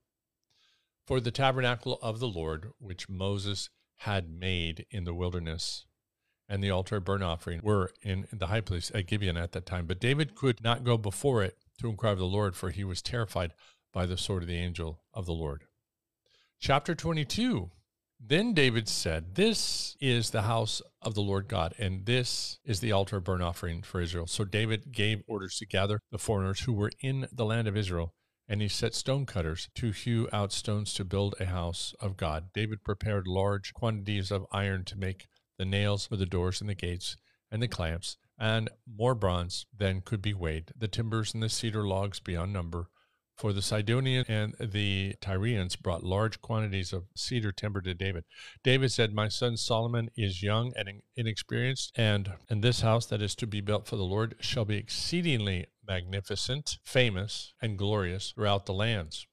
For 1.05 1.20
the 1.20 1.32
tabernacle 1.32 2.00
of 2.01 2.20
the 2.20 2.29
Lord, 2.29 2.72
which 2.79 3.10
Moses 3.10 3.70
had 3.98 4.29
made 4.29 4.86
in 4.89 5.03
the 5.03 5.13
wilderness, 5.13 5.86
and 6.48 6.63
the 6.63 6.72
altar 6.72 6.96
of 6.96 7.03
burnt 7.03 7.24
offering 7.24 7.60
were 7.62 7.91
in 8.01 8.27
the 8.32 8.48
high 8.48 8.62
place 8.62 8.89
at 8.96 9.08
Gibeon 9.08 9.36
at 9.36 9.51
that 9.51 9.65
time. 9.65 9.86
But 9.86 10.00
David 10.00 10.34
could 10.34 10.63
not 10.63 10.86
go 10.86 10.98
before 10.98 11.43
it 11.43 11.58
to 11.80 11.89
inquire 11.89 12.13
of 12.13 12.20
the 12.20 12.25
Lord, 12.25 12.56
for 12.56 12.70
he 12.70 12.84
was 12.84 13.01
terrified 13.01 13.53
by 13.92 14.06
the 14.06 14.18
sword 14.18 14.44
of 14.44 14.50
the 14.50 14.58
angel 14.58 15.03
of 15.13 15.25
the 15.25 15.34
Lord. 15.34 15.65
Chapter 16.60 16.96
22 16.96 17.72
Then 18.20 18.53
David 18.53 18.88
said, 18.88 19.36
This 19.36 19.96
is 20.00 20.30
the 20.30 20.44
house 20.44 20.82
of 21.01 21.13
the 21.13 21.22
Lord 21.22 21.48
God, 21.48 21.74
and 21.77 22.06
this 22.06 22.60
is 22.63 22.80
the 22.80 22.92
altar 22.92 23.18
of 23.18 23.25
burnt 23.25 23.44
offering 23.44 23.82
for 23.82 24.01
Israel. 24.01 24.27
So 24.27 24.44
David 24.44 24.92
gave 24.92 25.24
orders 25.27 25.58
to 25.58 25.65
gather 25.65 26.00
the 26.12 26.18
foreigners 26.18 26.62
who 26.62 26.74
were 26.74 26.92
in 27.01 27.27
the 27.32 27.46
land 27.46 27.68
of 27.68 27.77
Israel. 27.77 28.13
And 28.48 28.62
he 28.62 28.68
set 28.68 28.94
stone 28.94 29.25
cutters 29.25 29.70
to 29.75 29.92
hew 29.92 30.27
out 30.34 30.51
stones 30.51 30.94
to 30.96 31.06
build 31.06 31.36
a 31.39 31.46
house 31.46 31.94
of 32.01 32.18
God. 32.18 32.50
David 32.53 32.84
prepared 32.84 33.25
large 33.25 33.74
quantities 33.74 34.32
of 34.32 34.46
iron 34.51 34.84
to 34.86 34.98
make 34.98 35.27
the 35.58 35.65
nails 35.65 36.08
for 36.08 36.18
the 36.18 36.25
doors 36.25 36.60
and 36.60 36.70
the 36.70 36.75
gates, 36.75 37.15
and 37.51 37.62
the 37.62 37.68
clamps, 37.68 38.18
and 38.40 38.70
more 38.88 39.16
bronze 39.16 39.66
than 39.75 40.02
could 40.02 40.22
be 40.22 40.34
weighed, 40.34 40.72
the 40.75 40.88
timbers 40.88 41.34
and 41.34 41.44
the 41.44 41.50
cedar 41.50 41.88
logs 41.88 42.20
beyond 42.20 42.54
number, 42.54 42.90
For 43.36 43.52
the 43.54 43.62
Sidonians 43.62 44.28
and 44.30 44.56
the 44.60 45.16
Tyrians 45.22 45.75
brought 45.75 46.04
large 46.04 46.42
quantities 46.42 46.94
of 46.94 47.06
cedar 47.16 47.52
timber 47.52 47.82
to 47.82 47.94
David. 47.94 48.25
David 48.63 48.92
said, 48.92 49.13
My 49.13 49.28
son 49.28 49.58
Solomon 49.58 50.10
is 50.16 50.44
young 50.44 50.72
and 50.75 51.02
inexperienced, 51.16 51.92
and, 51.96 52.34
and 52.50 52.63
this 52.63 52.82
house 52.82 53.06
that 53.08 53.22
is 53.22 53.36
to 53.36 53.48
be 53.48 53.62
built 53.62 53.88
for 53.88 53.96
the 53.96 54.04
Lord 54.04 54.36
shall 54.40 54.66
be 54.66 54.78
exceedingly 54.78 55.66
magnificent, 55.88 56.78
famous, 56.84 57.54
and 57.62 57.78
glorious 57.78 58.32
throughout 58.32 58.66
the 58.66 58.74
lands. 58.74 59.25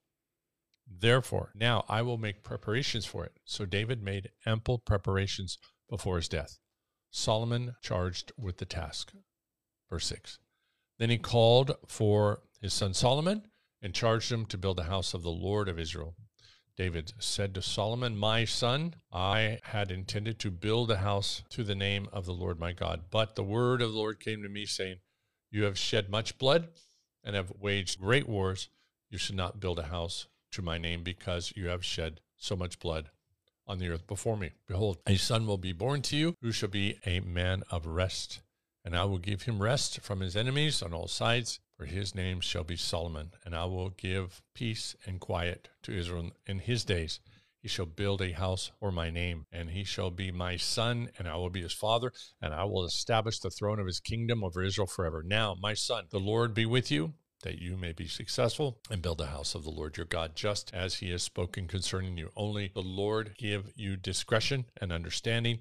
Therefore, 0.86 1.52
now 1.54 1.84
I 1.88 2.02
will 2.02 2.18
make 2.18 2.42
preparations 2.42 3.06
for 3.06 3.24
it. 3.24 3.32
So 3.44 3.64
David 3.64 4.02
made 4.02 4.30
ample 4.44 4.78
preparations 4.78 5.58
before 5.88 6.16
his 6.16 6.28
death. 6.28 6.58
Solomon 7.10 7.74
charged 7.82 8.32
with 8.38 8.58
the 8.58 8.64
task. 8.64 9.12
Verse 9.88 10.06
6. 10.06 10.38
Then 10.98 11.10
he 11.10 11.18
called 11.18 11.76
for 11.86 12.42
his 12.60 12.72
son 12.72 12.94
Solomon 12.94 13.48
and 13.82 13.94
charged 13.94 14.30
him 14.30 14.46
to 14.46 14.58
build 14.58 14.76
the 14.76 14.84
house 14.84 15.14
of 15.14 15.22
the 15.22 15.30
Lord 15.30 15.68
of 15.68 15.78
Israel. 15.78 16.14
David 16.76 17.12
said 17.18 17.54
to 17.54 17.62
Solomon, 17.62 18.16
My 18.16 18.44
son, 18.44 18.94
I 19.12 19.58
had 19.64 19.90
intended 19.90 20.38
to 20.38 20.50
build 20.50 20.90
a 20.90 20.98
house 20.98 21.42
to 21.50 21.64
the 21.64 21.74
name 21.74 22.08
of 22.12 22.26
the 22.26 22.32
Lord 22.32 22.58
my 22.58 22.72
God, 22.72 23.04
but 23.10 23.34
the 23.34 23.42
word 23.42 23.82
of 23.82 23.92
the 23.92 23.98
Lord 23.98 24.20
came 24.20 24.42
to 24.42 24.48
me, 24.48 24.64
saying, 24.64 24.96
You 25.50 25.64
have 25.64 25.76
shed 25.76 26.08
much 26.08 26.38
blood 26.38 26.68
and 27.24 27.34
have 27.34 27.52
waged 27.58 28.00
great 28.00 28.28
wars. 28.28 28.68
You 29.10 29.18
should 29.18 29.36
not 29.36 29.60
build 29.60 29.78
a 29.78 29.84
house 29.84 30.26
to 30.52 30.62
my 30.62 30.78
name 30.78 31.02
because 31.02 31.52
you 31.56 31.68
have 31.68 31.84
shed 31.84 32.20
so 32.36 32.56
much 32.56 32.78
blood 32.78 33.10
on 33.70 33.78
the 33.78 33.88
earth 33.88 34.06
before 34.06 34.36
me. 34.36 34.50
Behold, 34.66 34.98
a 35.06 35.16
son 35.16 35.46
will 35.46 35.58
be 35.58 35.72
born 35.72 36.02
to 36.02 36.16
you 36.16 36.34
who 36.42 36.52
shall 36.52 36.68
be 36.68 36.98
a 37.06 37.20
man 37.20 37.62
of 37.70 37.86
rest, 37.86 38.40
and 38.84 38.96
I 38.96 39.04
will 39.04 39.18
give 39.18 39.42
him 39.42 39.62
rest 39.62 40.00
from 40.00 40.20
his 40.20 40.36
enemies 40.36 40.82
on 40.82 40.92
all 40.92 41.08
sides 41.08 41.60
for 41.80 41.86
his 41.86 42.14
name 42.14 42.40
shall 42.40 42.62
be 42.62 42.76
Solomon, 42.76 43.30
and 43.42 43.56
I 43.56 43.64
will 43.64 43.88
give 43.88 44.42
peace 44.54 44.94
and 45.06 45.18
quiet 45.18 45.70
to 45.84 45.96
Israel 45.96 46.30
in 46.46 46.58
his 46.58 46.84
days. 46.84 47.20
He 47.62 47.68
shall 47.68 47.86
build 47.86 48.20
a 48.20 48.32
house 48.32 48.70
for 48.78 48.92
my 48.92 49.08
name, 49.08 49.46
and 49.50 49.70
he 49.70 49.84
shall 49.84 50.10
be 50.10 50.30
my 50.30 50.58
son, 50.58 51.08
and 51.16 51.26
I 51.26 51.36
will 51.36 51.48
be 51.48 51.62
his 51.62 51.72
father, 51.72 52.12
and 52.42 52.52
I 52.52 52.64
will 52.64 52.84
establish 52.84 53.38
the 53.38 53.48
throne 53.48 53.80
of 53.80 53.86
his 53.86 53.98
kingdom 53.98 54.44
over 54.44 54.62
Israel 54.62 54.86
forever. 54.86 55.22
Now, 55.26 55.56
my 55.58 55.72
son, 55.72 56.04
the 56.10 56.20
Lord 56.20 56.52
be 56.52 56.66
with 56.66 56.90
you, 56.90 57.14
that 57.42 57.58
you 57.58 57.76
may 57.76 57.92
be 57.92 58.06
successful 58.06 58.78
and 58.90 59.02
build 59.02 59.18
the 59.18 59.26
house 59.26 59.54
of 59.54 59.64
the 59.64 59.70
Lord 59.70 59.96
your 59.96 60.06
God, 60.06 60.36
just 60.36 60.72
as 60.74 60.96
he 60.96 61.10
has 61.10 61.22
spoken 61.22 61.66
concerning 61.66 62.16
you. 62.18 62.30
Only 62.36 62.70
the 62.72 62.82
Lord 62.82 63.34
give 63.38 63.72
you 63.74 63.96
discretion 63.96 64.66
and 64.80 64.92
understanding, 64.92 65.58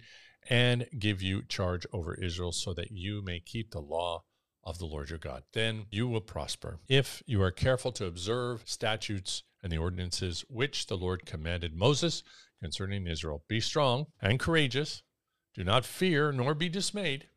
and 0.49 0.87
give 0.97 1.21
you 1.21 1.43
charge 1.43 1.85
over 1.93 2.13
Israel, 2.15 2.51
so 2.51 2.73
that 2.73 2.91
you 2.91 3.21
may 3.21 3.39
keep 3.39 3.71
the 3.71 3.81
law 3.81 4.23
of 4.63 4.77
the 4.77 4.85
Lord 4.85 5.09
your 5.09 5.19
God. 5.19 5.43
Then 5.53 5.85
you 5.89 6.07
will 6.07 6.21
prosper. 6.21 6.79
If 6.87 7.23
you 7.25 7.41
are 7.41 7.51
careful 7.51 7.91
to 7.93 8.05
observe 8.05 8.63
statutes 8.65 9.43
and 9.63 9.71
the 9.71 9.77
ordinances 9.77 10.43
which 10.49 10.87
the 10.87 10.97
Lord 10.97 11.25
commanded 11.25 11.75
Moses 11.75 12.23
concerning 12.61 13.07
Israel, 13.07 13.43
be 13.47 13.59
strong 13.59 14.07
and 14.21 14.39
courageous. 14.39 15.01
Do 15.55 15.63
not 15.63 15.85
fear 15.85 16.31
nor 16.31 16.53
be 16.53 16.69
dismayed. 16.69 17.27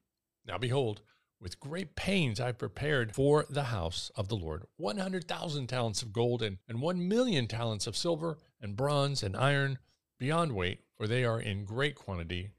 Now 0.46 0.58
behold, 0.58 1.00
with 1.42 1.58
great 1.58 1.96
pains 1.96 2.38
I 2.38 2.52
prepared 2.52 3.14
for 3.14 3.44
the 3.50 3.64
house 3.64 4.12
of 4.14 4.28
the 4.28 4.36
Lord 4.36 4.62
100,000 4.76 5.66
talents 5.66 6.00
of 6.00 6.12
gold 6.12 6.40
and, 6.40 6.58
and 6.68 6.80
1 6.80 7.08
million 7.08 7.48
talents 7.48 7.88
of 7.88 7.96
silver 7.96 8.38
and 8.60 8.76
bronze 8.76 9.24
and 9.24 9.36
iron 9.36 9.78
beyond 10.18 10.52
weight, 10.52 10.84
for 10.96 11.08
they 11.08 11.24
are 11.24 11.40
in 11.40 11.64
great 11.64 11.96
quantity. 11.96 12.50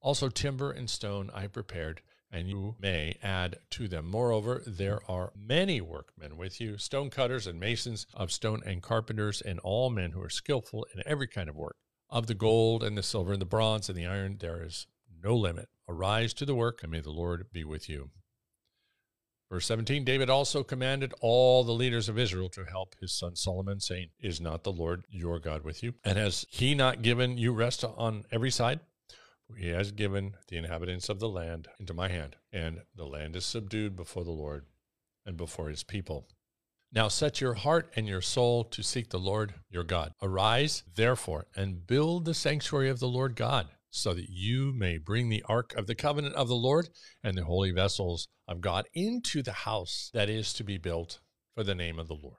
Also 0.00 0.30
timber 0.30 0.70
and 0.72 0.88
stone 0.88 1.30
I 1.34 1.48
prepared 1.48 2.00
and 2.32 2.48
you 2.48 2.76
may 2.80 3.16
add 3.22 3.58
to 3.70 3.88
them. 3.88 4.06
Moreover, 4.06 4.62
there 4.66 5.00
are 5.10 5.32
many 5.36 5.80
workmen 5.80 6.36
with 6.36 6.60
you, 6.60 6.78
stone 6.78 7.10
cutters 7.10 7.46
and 7.46 7.58
masons 7.58 8.06
of 8.14 8.30
stone 8.30 8.62
and 8.64 8.82
carpenters, 8.82 9.40
and 9.40 9.58
all 9.60 9.90
men 9.90 10.12
who 10.12 10.22
are 10.22 10.30
skillful 10.30 10.86
in 10.94 11.02
every 11.04 11.26
kind 11.26 11.48
of 11.48 11.56
work. 11.56 11.76
Of 12.08 12.26
the 12.26 12.34
gold 12.34 12.82
and 12.82 12.96
the 12.96 13.02
silver 13.02 13.32
and 13.32 13.42
the 13.42 13.46
bronze 13.46 13.88
and 13.88 13.98
the 13.98 14.06
iron, 14.06 14.38
there 14.38 14.64
is 14.64 14.86
no 15.22 15.36
limit. 15.36 15.68
Arise 15.88 16.32
to 16.34 16.46
the 16.46 16.54
work, 16.54 16.82
and 16.82 16.92
may 16.92 17.00
the 17.00 17.10
Lord 17.10 17.46
be 17.52 17.64
with 17.64 17.88
you. 17.88 18.10
Verse 19.50 19.66
17 19.66 20.04
David 20.04 20.30
also 20.30 20.62
commanded 20.62 21.12
all 21.20 21.64
the 21.64 21.72
leaders 21.72 22.08
of 22.08 22.18
Israel 22.18 22.48
to 22.50 22.64
help 22.64 22.94
his 23.00 23.12
son 23.12 23.34
Solomon, 23.34 23.80
saying, 23.80 24.10
Is 24.20 24.40
not 24.40 24.62
the 24.62 24.72
Lord 24.72 25.04
your 25.10 25.40
God 25.40 25.64
with 25.64 25.82
you? 25.82 25.94
And 26.04 26.16
has 26.16 26.46
he 26.50 26.74
not 26.74 27.02
given 27.02 27.36
you 27.36 27.52
rest 27.52 27.84
on 27.84 28.24
every 28.30 28.50
side? 28.50 28.80
He 29.58 29.68
has 29.68 29.90
given 29.90 30.34
the 30.46 30.56
inhabitants 30.56 31.08
of 31.08 31.18
the 31.18 31.28
land 31.28 31.66
into 31.80 31.92
my 31.92 32.08
hand, 32.08 32.36
and 32.52 32.82
the 32.94 33.04
land 33.04 33.34
is 33.34 33.44
subdued 33.44 33.96
before 33.96 34.22
the 34.22 34.30
Lord 34.30 34.66
and 35.26 35.36
before 35.36 35.68
his 35.68 35.82
people. 35.82 36.28
Now 36.92 37.08
set 37.08 37.40
your 37.40 37.54
heart 37.54 37.92
and 37.96 38.06
your 38.06 38.20
soul 38.20 38.64
to 38.64 38.82
seek 38.82 39.10
the 39.10 39.18
Lord 39.18 39.54
your 39.68 39.84
God. 39.84 40.12
Arise, 40.22 40.84
therefore, 40.94 41.46
and 41.56 41.86
build 41.86 42.24
the 42.24 42.34
sanctuary 42.34 42.88
of 42.88 43.00
the 43.00 43.08
Lord 43.08 43.34
God, 43.34 43.68
so 43.90 44.14
that 44.14 44.28
you 44.28 44.72
may 44.72 44.98
bring 44.98 45.28
the 45.28 45.44
ark 45.48 45.74
of 45.76 45.86
the 45.86 45.94
covenant 45.94 46.34
of 46.34 46.48
the 46.48 46.54
Lord 46.54 46.88
and 47.22 47.36
the 47.36 47.44
holy 47.44 47.70
vessels 47.70 48.28
of 48.46 48.60
God 48.60 48.86
into 48.94 49.42
the 49.42 49.52
house 49.52 50.10
that 50.14 50.30
is 50.30 50.52
to 50.54 50.64
be 50.64 50.78
built 50.78 51.20
for 51.54 51.64
the 51.64 51.74
name 51.74 51.98
of 51.98 52.08
the 52.08 52.14
Lord 52.14 52.36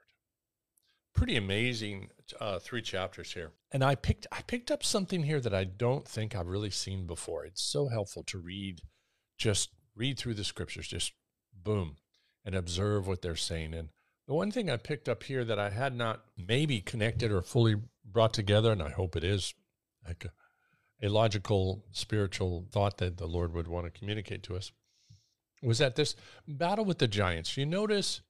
pretty 1.13 1.36
amazing 1.36 2.10
uh, 2.39 2.60
three 2.60 2.81
chapters 2.81 3.34
here. 3.34 3.51
And 3.72 3.84
I 3.84 3.96
picked 3.96 4.27
I 4.31 4.41
picked 4.41 4.72
up 4.72 4.84
something 4.84 5.24
here 5.24 5.39
that 5.39 5.53
I 5.53 5.63
don't 5.63 6.08
think 6.08 6.36
I've 6.36 6.48
really 6.48 6.70
seen 6.70 7.08
before. 7.08 7.46
It's 7.46 7.62
so 7.62 7.88
helpful 7.88 8.24
to 8.27 8.38
read, 8.38 8.81
just 9.38 9.70
read 9.96 10.17
through 10.17 10.36
the 10.36 10.43
scriptures, 10.43 10.88
just 10.88 11.13
boom, 11.53 11.98
and 12.46 12.55
observe 12.55 13.08
what 13.08 13.22
they're 13.22 13.36
saying. 13.36 13.74
And 13.74 13.89
the 14.27 14.34
one 14.34 14.51
thing 14.51 14.70
I 14.70 14.77
picked 14.77 15.10
up 15.10 15.24
here 15.24 15.43
that 15.46 15.60
I 15.60 15.70
had 15.70 15.96
not 15.96 16.22
maybe 16.38 16.81
connected 16.81 17.31
or 17.31 17.41
fully 17.41 17.75
brought 18.05 18.34
together, 18.34 18.72
and 18.72 18.81
I 18.81 18.89
hope 18.89 19.15
it 19.15 19.24
is 19.24 19.53
a, 21.01 21.10
logical 21.10 21.84
spiritual 21.91 22.65
thought 22.72 22.98
that 22.98 23.17
the 23.17 23.27
Lord 23.27 23.53
would 23.53 23.67
want 23.67 23.86
to 23.86 24.00
communicate 24.00 24.43
to 24.43 24.55
us, 24.55 24.72
was 25.62 25.77
that 25.79 25.96
this 25.96 26.15
battle 26.48 26.86
with 26.86 27.00
the 27.00 27.08
giants. 27.08 27.58
You 27.58 27.65
notice 27.65 28.22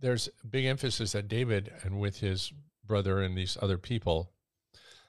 there's 0.00 0.28
big 0.48 0.64
emphasis 0.64 1.12
that 1.12 1.28
David 1.28 1.72
and 1.82 2.00
with 2.00 2.20
his 2.20 2.52
brother 2.84 3.20
and 3.20 3.36
these 3.36 3.56
other 3.60 3.78
people 3.78 4.32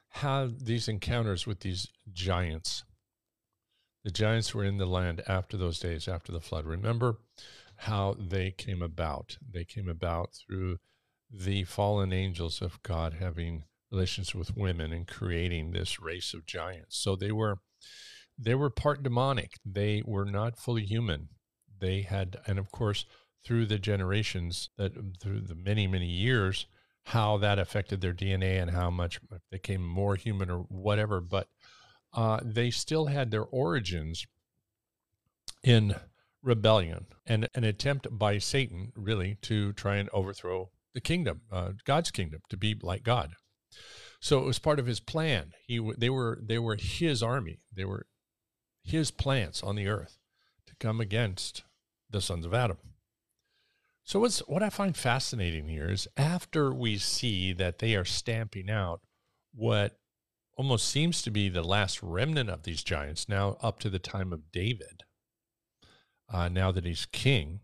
had 0.09 0.65
these 0.65 0.87
encounters 0.87 1.47
with 1.47 1.61
these 1.61 1.87
giants. 2.11 2.83
The 4.03 4.11
giants 4.11 4.53
were 4.53 4.65
in 4.65 4.77
the 4.77 4.85
land 4.85 5.23
after 5.27 5.57
those 5.57 5.79
days, 5.79 6.07
after 6.07 6.31
the 6.31 6.41
flood. 6.41 6.65
Remember 6.65 7.19
how 7.77 8.15
they 8.19 8.51
came 8.51 8.81
about. 8.81 9.37
They 9.47 9.63
came 9.63 9.87
about 9.87 10.35
through 10.35 10.77
the 11.31 11.63
fallen 11.63 12.11
angels 12.11 12.61
of 12.61 12.83
God 12.83 13.15
having 13.19 13.63
relations 13.91 14.33
with 14.33 14.55
women 14.55 14.93
and 14.93 15.07
creating 15.07 15.71
this 15.71 15.99
race 15.99 16.33
of 16.33 16.45
giants. 16.45 16.97
So 16.97 17.15
they 17.15 17.31
were 17.31 17.59
they 18.37 18.55
were 18.55 18.69
part 18.69 19.03
demonic. 19.03 19.53
They 19.65 20.01
were 20.05 20.25
not 20.25 20.57
fully 20.57 20.85
human. 20.85 21.29
They 21.79 22.01
had 22.01 22.37
and 22.47 22.57
of 22.57 22.71
course 22.71 23.05
through 23.43 23.65
the 23.65 23.79
generations 23.79 24.69
that 24.77 24.93
through 25.19 25.41
the 25.41 25.55
many 25.55 25.87
many 25.87 26.07
years 26.07 26.67
how 27.05 27.37
that 27.37 27.57
affected 27.59 27.99
their 28.01 28.13
DNA 28.13 28.61
and 28.61 28.71
how 28.71 28.89
much 28.89 29.19
they 29.29 29.37
became 29.49 29.83
more 29.83 30.15
human 30.15 30.49
or 30.49 30.59
whatever 30.69 31.19
but 31.19 31.47
uh, 32.13 32.39
they 32.43 32.69
still 32.69 33.07
had 33.07 33.31
their 33.31 33.45
origins 33.45 34.27
in 35.63 35.95
rebellion 36.43 37.07
and 37.25 37.47
an 37.55 37.63
attempt 37.63 38.07
by 38.11 38.37
Satan 38.37 38.91
really 38.95 39.37
to 39.41 39.73
try 39.73 39.95
and 39.95 40.09
overthrow 40.13 40.69
the 40.93 41.01
kingdom 41.01 41.41
uh, 41.51 41.71
God's 41.83 42.11
kingdom 42.11 42.41
to 42.49 42.57
be 42.57 42.75
like 42.79 43.03
God 43.03 43.31
so 44.19 44.39
it 44.39 44.45
was 44.45 44.59
part 44.59 44.79
of 44.79 44.85
his 44.85 44.99
plan 44.99 45.51
he 45.65 45.79
they 45.97 46.09
were 46.09 46.39
they 46.43 46.59
were 46.59 46.77
his 46.79 47.23
army 47.23 47.59
they 47.75 47.85
were 47.85 48.05
his 48.83 49.11
plants 49.11 49.61
on 49.63 49.75
the 49.75 49.87
earth 49.87 50.17
to 50.65 50.75
come 50.79 50.99
against 50.99 51.63
the 52.09 52.21
sons 52.21 52.45
of 52.45 52.53
Adam 52.53 52.77
so 54.03 54.19
what's 54.19 54.39
what 54.39 54.63
I 54.63 54.69
find 54.69 54.95
fascinating 54.95 55.67
here 55.67 55.89
is 55.89 56.07
after 56.17 56.73
we 56.73 56.97
see 56.97 57.53
that 57.53 57.79
they 57.79 57.95
are 57.95 58.05
stamping 58.05 58.69
out 58.69 59.01
what 59.53 59.97
almost 60.57 60.87
seems 60.87 61.21
to 61.21 61.31
be 61.31 61.49
the 61.49 61.63
last 61.63 62.01
remnant 62.03 62.49
of 62.49 62.63
these 62.63 62.83
giants 62.83 63.29
now 63.29 63.57
up 63.61 63.79
to 63.79 63.89
the 63.89 63.99
time 63.99 64.33
of 64.33 64.51
David. 64.51 65.03
Uh, 66.29 66.49
now 66.49 66.71
that 66.71 66.85
he's 66.85 67.05
king, 67.05 67.61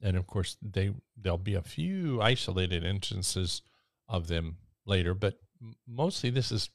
and 0.00 0.16
of 0.16 0.26
course 0.26 0.56
they 0.62 0.92
there'll 1.16 1.38
be 1.38 1.54
a 1.54 1.62
few 1.62 2.20
isolated 2.20 2.84
instances 2.84 3.62
of 4.08 4.28
them 4.28 4.56
later, 4.86 5.14
but 5.14 5.38
mostly 5.86 6.30
this 6.30 6.52
is 6.52 6.70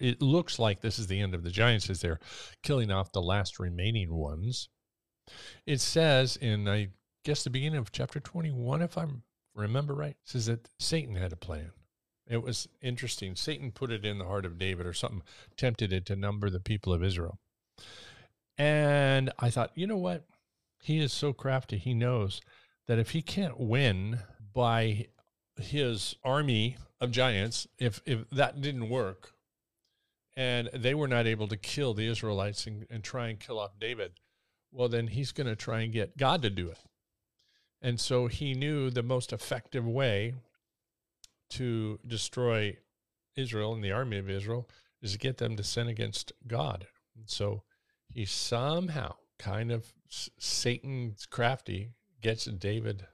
it 0.00 0.22
looks 0.22 0.58
like 0.58 0.80
this 0.80 0.98
is 0.98 1.06
the 1.06 1.20
end 1.20 1.34
of 1.34 1.42
the 1.42 1.50
giants 1.50 1.90
as 1.90 2.00
they're 2.00 2.20
killing 2.62 2.90
off 2.90 3.12
the 3.12 3.20
last 3.20 3.58
remaining 3.58 4.12
ones. 4.14 4.68
It 5.66 5.80
says 5.80 6.36
in 6.36 6.68
I 6.68 6.88
guess 7.24 7.44
the 7.44 7.50
beginning 7.50 7.78
of 7.78 7.92
chapter 7.92 8.20
21, 8.20 8.82
if 8.82 8.96
I 8.96 9.06
remember 9.54 9.94
right, 9.94 10.16
says 10.24 10.46
that 10.46 10.68
Satan 10.78 11.16
had 11.16 11.32
a 11.32 11.36
plan. 11.36 11.72
It 12.28 12.42
was 12.42 12.68
interesting. 12.80 13.36
Satan 13.36 13.70
put 13.70 13.90
it 13.90 14.04
in 14.04 14.18
the 14.18 14.24
heart 14.24 14.46
of 14.46 14.58
David 14.58 14.86
or 14.86 14.92
something, 14.92 15.22
tempted 15.56 15.92
it 15.92 16.06
to 16.06 16.16
number 16.16 16.50
the 16.50 16.60
people 16.60 16.92
of 16.92 17.04
Israel. 17.04 17.38
And 18.58 19.30
I 19.38 19.50
thought, 19.50 19.72
you 19.74 19.86
know 19.86 19.96
what? 19.96 20.24
He 20.82 20.98
is 21.00 21.12
so 21.12 21.32
crafty. 21.32 21.78
He 21.78 21.94
knows 21.94 22.40
that 22.86 22.98
if 22.98 23.10
he 23.10 23.22
can't 23.22 23.58
win 23.58 24.20
by 24.52 25.06
his 25.60 26.14
army 26.24 26.76
of 27.00 27.10
giants, 27.10 27.66
if 27.78 28.00
if 28.06 28.28
that 28.30 28.60
didn't 28.60 28.88
work, 28.88 29.32
and 30.36 30.68
they 30.72 30.94
were 30.94 31.08
not 31.08 31.26
able 31.26 31.48
to 31.48 31.56
kill 31.56 31.94
the 31.94 32.06
Israelites 32.06 32.66
and, 32.66 32.86
and 32.90 33.02
try 33.02 33.28
and 33.28 33.40
kill 33.40 33.58
off 33.58 33.78
David, 33.78 34.12
well, 34.70 34.88
then 34.88 35.08
he's 35.08 35.32
going 35.32 35.46
to 35.46 35.56
try 35.56 35.80
and 35.80 35.92
get 35.92 36.16
God 36.16 36.42
to 36.42 36.50
do 36.50 36.68
it. 36.68 36.78
And 37.80 38.00
so 38.00 38.26
he 38.26 38.54
knew 38.54 38.90
the 38.90 39.02
most 39.02 39.32
effective 39.32 39.86
way 39.86 40.34
to 41.50 41.98
destroy 42.06 42.76
Israel 43.36 43.74
and 43.74 43.84
the 43.84 43.92
army 43.92 44.18
of 44.18 44.28
Israel 44.28 44.68
is 45.02 45.12
to 45.12 45.18
get 45.18 45.38
them 45.38 45.56
to 45.56 45.62
sin 45.62 45.88
against 45.88 46.32
God. 46.46 46.86
And 47.16 47.28
so 47.28 47.62
he 48.12 48.24
somehow, 48.24 49.14
kind 49.38 49.70
of 49.70 49.92
Satan's 50.08 51.26
crafty, 51.26 51.90
gets 52.20 52.46
David 52.46 53.06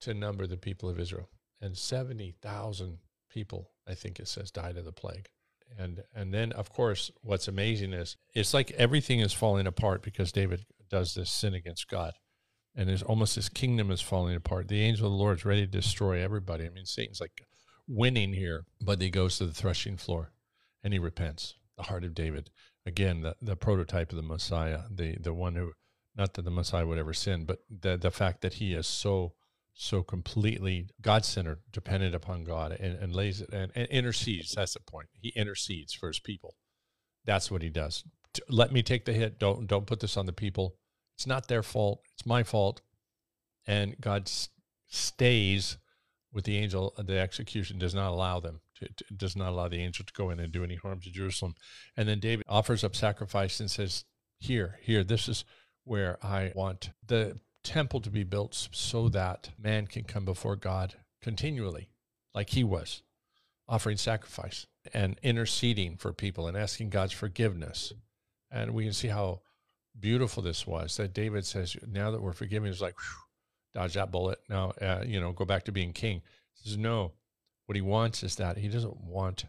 to 0.00 0.14
number 0.14 0.46
the 0.46 0.56
people 0.56 0.88
of 0.88 0.98
Israel. 0.98 1.28
And 1.60 1.76
70,000 1.76 2.98
people, 3.30 3.70
I 3.86 3.94
think 3.94 4.18
it 4.18 4.28
says, 4.28 4.50
died 4.50 4.76
of 4.76 4.84
the 4.84 4.92
plague. 4.92 5.28
And 5.76 6.02
and 6.14 6.32
then 6.32 6.52
of 6.52 6.72
course 6.72 7.10
what's 7.20 7.48
amazing 7.48 7.92
is 7.92 8.16
it's 8.34 8.54
like 8.54 8.70
everything 8.72 9.20
is 9.20 9.32
falling 9.32 9.66
apart 9.66 10.02
because 10.02 10.32
David 10.32 10.64
does 10.88 11.14
this 11.14 11.30
sin 11.30 11.54
against 11.54 11.88
God. 11.88 12.14
And 12.74 12.88
there's 12.88 13.02
almost 13.02 13.34
his 13.34 13.48
kingdom 13.48 13.90
is 13.90 14.00
falling 14.00 14.36
apart. 14.36 14.68
The 14.68 14.82
angel 14.82 15.06
of 15.06 15.12
the 15.12 15.18
Lord 15.18 15.38
is 15.38 15.44
ready 15.44 15.62
to 15.62 15.66
destroy 15.66 16.22
everybody. 16.22 16.64
I 16.64 16.70
mean, 16.70 16.84
Satan's 16.84 17.20
like 17.20 17.42
winning 17.88 18.32
here, 18.32 18.64
but 18.80 19.02
he 19.02 19.10
goes 19.10 19.38
to 19.38 19.46
the 19.46 19.54
threshing 19.54 19.96
floor 19.96 20.32
and 20.82 20.92
he 20.92 20.98
repents. 20.98 21.54
The 21.76 21.84
heart 21.84 22.04
of 22.04 22.14
David. 22.14 22.50
Again, 22.86 23.20
the, 23.22 23.36
the 23.40 23.56
prototype 23.56 24.10
of 24.10 24.16
the 24.16 24.22
Messiah, 24.22 24.82
the 24.90 25.16
the 25.18 25.34
one 25.34 25.54
who 25.54 25.72
not 26.16 26.34
that 26.34 26.42
the 26.42 26.50
Messiah 26.50 26.86
would 26.86 26.98
ever 26.98 27.12
sin, 27.12 27.44
but 27.44 27.60
the 27.70 27.96
the 27.96 28.10
fact 28.10 28.40
that 28.40 28.54
he 28.54 28.74
is 28.74 28.86
so 28.86 29.34
so 29.80 30.02
completely 30.02 30.88
God 31.00 31.24
centered, 31.24 31.60
dependent 31.72 32.12
upon 32.12 32.42
God, 32.42 32.72
and, 32.72 32.98
and 32.98 33.14
lays 33.14 33.40
it 33.40 33.50
and, 33.52 33.70
and, 33.76 33.86
intercedes. 33.88 34.52
That's 34.52 34.74
the 34.74 34.80
point. 34.80 35.06
He 35.12 35.28
intercedes 35.36 35.94
for 35.94 36.08
his 36.08 36.18
people. 36.18 36.56
That's 37.24 37.48
what 37.48 37.62
he 37.62 37.70
does. 37.70 38.02
Let 38.48 38.72
me 38.72 38.82
take 38.82 39.04
the 39.04 39.12
hit. 39.12 39.38
Don't 39.38 39.68
don't 39.68 39.86
put 39.86 40.00
this 40.00 40.16
on 40.16 40.26
the 40.26 40.32
people. 40.32 40.74
It's 41.16 41.28
not 41.28 41.46
their 41.46 41.62
fault. 41.62 42.00
It's 42.12 42.26
my 42.26 42.42
fault. 42.42 42.80
And 43.68 43.94
God 44.00 44.22
s- 44.22 44.48
stays 44.88 45.78
with 46.32 46.44
the 46.44 46.56
angel. 46.56 46.92
The 46.98 47.18
execution 47.18 47.78
does 47.78 47.94
not 47.94 48.10
allow 48.10 48.40
them. 48.40 48.60
To, 48.78 48.88
to, 48.88 49.04
does 49.16 49.36
not 49.36 49.50
allow 49.50 49.68
the 49.68 49.80
angel 49.80 50.04
to 50.04 50.12
go 50.12 50.30
in 50.30 50.40
and 50.40 50.52
do 50.52 50.64
any 50.64 50.76
harm 50.76 51.00
to 51.02 51.10
Jerusalem. 51.10 51.54
And 51.96 52.08
then 52.08 52.18
David 52.18 52.46
offers 52.48 52.82
up 52.82 52.96
sacrifice 52.96 53.60
and 53.60 53.70
says, 53.70 54.04
"Here, 54.40 54.80
here. 54.82 55.04
This 55.04 55.28
is 55.28 55.44
where 55.84 56.18
I 56.20 56.52
want 56.56 56.90
the 57.06 57.38
temple 57.64 58.00
to 58.00 58.10
be 58.10 58.24
built 58.24 58.68
so 58.72 59.08
that 59.08 59.50
man 59.58 59.86
can 59.86 60.04
come 60.04 60.24
before 60.24 60.56
God 60.56 60.94
continually, 61.20 61.88
like 62.34 62.50
he 62.50 62.64
was, 62.64 63.02
offering 63.68 63.96
sacrifice 63.96 64.66
and 64.94 65.18
interceding 65.22 65.96
for 65.96 66.12
people 66.12 66.46
and 66.46 66.56
asking 66.56 66.90
God's 66.90 67.12
forgiveness. 67.12 67.92
And 68.50 68.72
we 68.72 68.84
can 68.84 68.92
see 68.92 69.08
how 69.08 69.40
beautiful 69.98 70.42
this 70.42 70.66
was 70.66 70.96
that 70.96 71.12
David 71.12 71.44
says, 71.44 71.76
now 71.86 72.10
that 72.10 72.22
we're 72.22 72.32
forgiven, 72.32 72.70
it's 72.70 72.80
like, 72.80 72.96
whew, 72.98 73.80
dodge 73.80 73.94
that 73.94 74.10
bullet. 74.10 74.38
Now, 74.48 74.72
uh, 74.80 75.02
you 75.06 75.20
know, 75.20 75.32
go 75.32 75.44
back 75.44 75.64
to 75.64 75.72
being 75.72 75.92
king. 75.92 76.22
He 76.54 76.68
says, 76.68 76.78
no, 76.78 77.12
what 77.66 77.76
he 77.76 77.82
wants 77.82 78.22
is 78.22 78.36
that 78.36 78.56
he 78.56 78.68
doesn't 78.68 79.00
want 79.02 79.44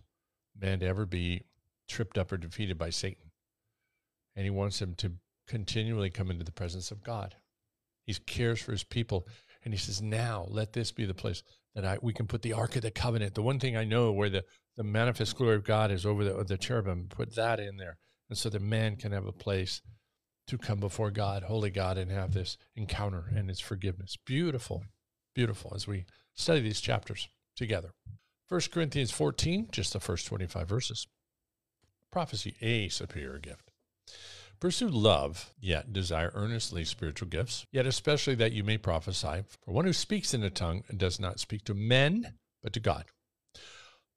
man 0.60 0.80
to 0.80 0.86
ever 0.86 1.06
be 1.06 1.44
tripped 1.88 2.18
up 2.18 2.32
or 2.32 2.38
defeated 2.38 2.78
by 2.78 2.90
Satan. 2.90 3.32
And 4.36 4.44
he 4.44 4.50
wants 4.50 4.82
him 4.82 4.96
to 4.96 5.14
continually 5.48 6.10
come 6.10 6.30
into 6.30 6.44
the 6.44 6.52
presence 6.52 6.92
of 6.92 7.04
God. 7.04 7.36
He 8.10 8.16
cares 8.26 8.60
for 8.60 8.72
his 8.72 8.84
people. 8.84 9.28
And 9.64 9.72
he 9.72 9.78
says, 9.78 10.02
now 10.02 10.48
let 10.50 10.74
this 10.74 10.92
be 10.92 11.06
the 11.06 11.14
place 11.14 11.44
that 11.76 11.86
I 11.86 12.00
we 12.02 12.12
can 12.12 12.26
put 12.26 12.42
the 12.42 12.54
Ark 12.54 12.76
of 12.76 12.82
the 12.82 12.90
Covenant. 12.90 13.36
The 13.36 13.44
one 13.44 13.60
thing 13.60 13.78
I 13.78 13.84
know 13.84 14.12
where 14.12 14.32
the, 14.32 14.46
the 14.78 14.84
manifest 14.84 15.36
glory 15.36 15.56
of 15.56 15.64
God 15.64 15.92
is 15.92 16.08
over 16.08 16.24
the, 16.24 16.44
the 16.44 16.58
cherubim, 16.58 17.06
put 17.08 17.36
that 17.36 17.60
in 17.60 17.78
there. 17.78 18.00
And 18.28 18.36
so 18.36 18.50
the 18.50 18.60
man 18.60 18.96
can 18.96 19.12
have 19.12 19.28
a 19.28 19.32
place 19.32 19.84
to 20.48 20.58
come 20.58 20.80
before 20.80 21.12
God, 21.12 21.44
holy 21.44 21.70
God, 21.70 22.00
and 22.00 22.10
have 22.10 22.34
this 22.34 22.58
encounter 22.76 23.26
and 23.36 23.48
its 23.48 23.60
forgiveness. 23.60 24.18
Beautiful, 24.26 24.84
beautiful 25.36 25.74
as 25.76 25.88
we 25.88 26.06
study 26.34 26.62
these 26.62 26.82
chapters 26.82 27.30
together. 27.56 27.92
1 28.48 28.62
Corinthians 28.74 29.12
14, 29.12 29.70
just 29.72 29.94
the 29.94 30.00
first 30.00 30.26
25 30.26 30.68
verses. 30.68 31.06
Prophecy, 32.12 32.56
a 32.60 32.90
superior 32.90 33.38
gift. 33.38 33.70
Pursue 34.60 34.90
love, 34.90 35.54
yet 35.62 35.94
desire 35.94 36.32
earnestly 36.34 36.84
spiritual 36.84 37.30
gifts, 37.30 37.66
yet 37.72 37.86
especially 37.86 38.36
that 38.36 38.52
you 38.52 38.62
may 38.62 38.78
prophesy. 38.78 39.44
For 39.62 39.72
one 39.72 39.86
who 39.86 39.94
speaks 39.94 40.34
in 40.34 40.44
a 40.44 40.50
tongue 40.50 40.84
does 40.96 41.18
not 41.18 41.40
speak 41.40 41.64
to 41.66 41.74
men, 41.74 42.34
but 42.62 42.74
to 42.74 42.82
God. 42.82 43.06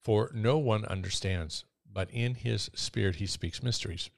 For 0.02 0.32
no 0.34 0.58
one 0.58 0.84
understands, 0.84 1.64
but 1.88 2.10
in 2.10 2.34
his 2.34 2.70
spirit 2.74 3.16
he 3.16 3.26
speaks 3.26 3.62
mysteries. 3.62 4.10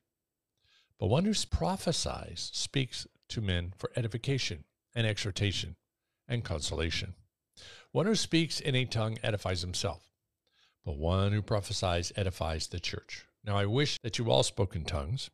But 0.98 1.08
one 1.08 1.26
who 1.26 1.34
prophesies 1.50 2.50
speaks 2.54 3.06
to 3.28 3.42
men 3.42 3.74
for 3.76 3.90
edification 3.94 4.64
and 4.94 5.06
exhortation 5.06 5.76
and 6.26 6.42
consolation. 6.42 7.16
One 7.92 8.06
who 8.06 8.14
speaks 8.14 8.60
in 8.60 8.74
a 8.74 8.86
tongue 8.86 9.18
edifies 9.22 9.60
himself, 9.60 10.08
but 10.86 10.96
one 10.96 11.32
who 11.32 11.42
prophesies 11.42 12.12
edifies 12.16 12.68
the 12.68 12.80
church. 12.80 13.26
Now 13.44 13.58
I 13.58 13.66
wish 13.66 13.98
that 14.02 14.16
you 14.18 14.30
all 14.30 14.42
spoke 14.42 14.74
in 14.74 14.86
tongues 14.86 15.28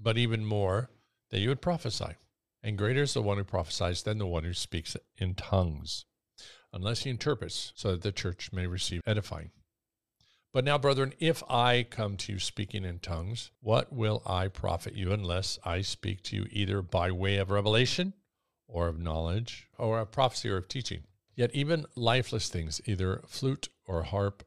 but 0.00 0.16
even 0.16 0.44
more 0.44 0.90
that 1.30 1.40
you 1.40 1.48
would 1.48 1.62
prophesy. 1.62 2.16
And 2.62 2.78
greater 2.78 3.02
is 3.02 3.14
the 3.14 3.22
one 3.22 3.38
who 3.38 3.44
prophesies 3.44 4.02
than 4.02 4.18
the 4.18 4.26
one 4.26 4.44
who 4.44 4.54
speaks 4.54 4.96
in 5.16 5.34
tongues, 5.34 6.04
unless 6.72 7.04
he 7.04 7.10
interprets, 7.10 7.72
so 7.76 7.92
that 7.92 8.02
the 8.02 8.12
church 8.12 8.50
may 8.52 8.66
receive 8.66 9.02
edifying. 9.06 9.50
But 10.52 10.64
now, 10.64 10.78
brethren, 10.78 11.12
if 11.18 11.42
I 11.48 11.86
come 11.88 12.16
to 12.16 12.32
you 12.32 12.38
speaking 12.38 12.84
in 12.84 12.98
tongues, 13.00 13.50
what 13.60 13.92
will 13.92 14.22
I 14.26 14.48
profit 14.48 14.94
you 14.94 15.12
unless 15.12 15.58
I 15.64 15.82
speak 15.82 16.22
to 16.24 16.36
you 16.36 16.46
either 16.50 16.80
by 16.82 17.10
way 17.10 17.36
of 17.36 17.50
revelation 17.50 18.14
or 18.66 18.88
of 18.88 18.98
knowledge 18.98 19.68
or 19.76 20.00
of 20.00 20.10
prophecy 20.10 20.48
or 20.48 20.56
of 20.56 20.68
teaching? 20.68 21.04
Yet 21.36 21.54
even 21.54 21.86
lifeless 21.94 22.48
things, 22.48 22.80
either 22.86 23.22
flute 23.26 23.68
or 23.86 24.02
harp, 24.02 24.42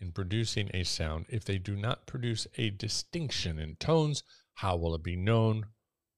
in 0.00 0.12
producing 0.12 0.70
a 0.72 0.84
sound, 0.84 1.26
if 1.28 1.44
they 1.44 1.58
do 1.58 1.74
not 1.74 2.06
produce 2.06 2.46
a 2.56 2.70
distinction 2.70 3.58
in 3.58 3.74
tones, 3.76 4.22
how 4.58 4.74
will 4.74 4.92
it 4.92 5.04
be 5.04 5.14
known 5.14 5.66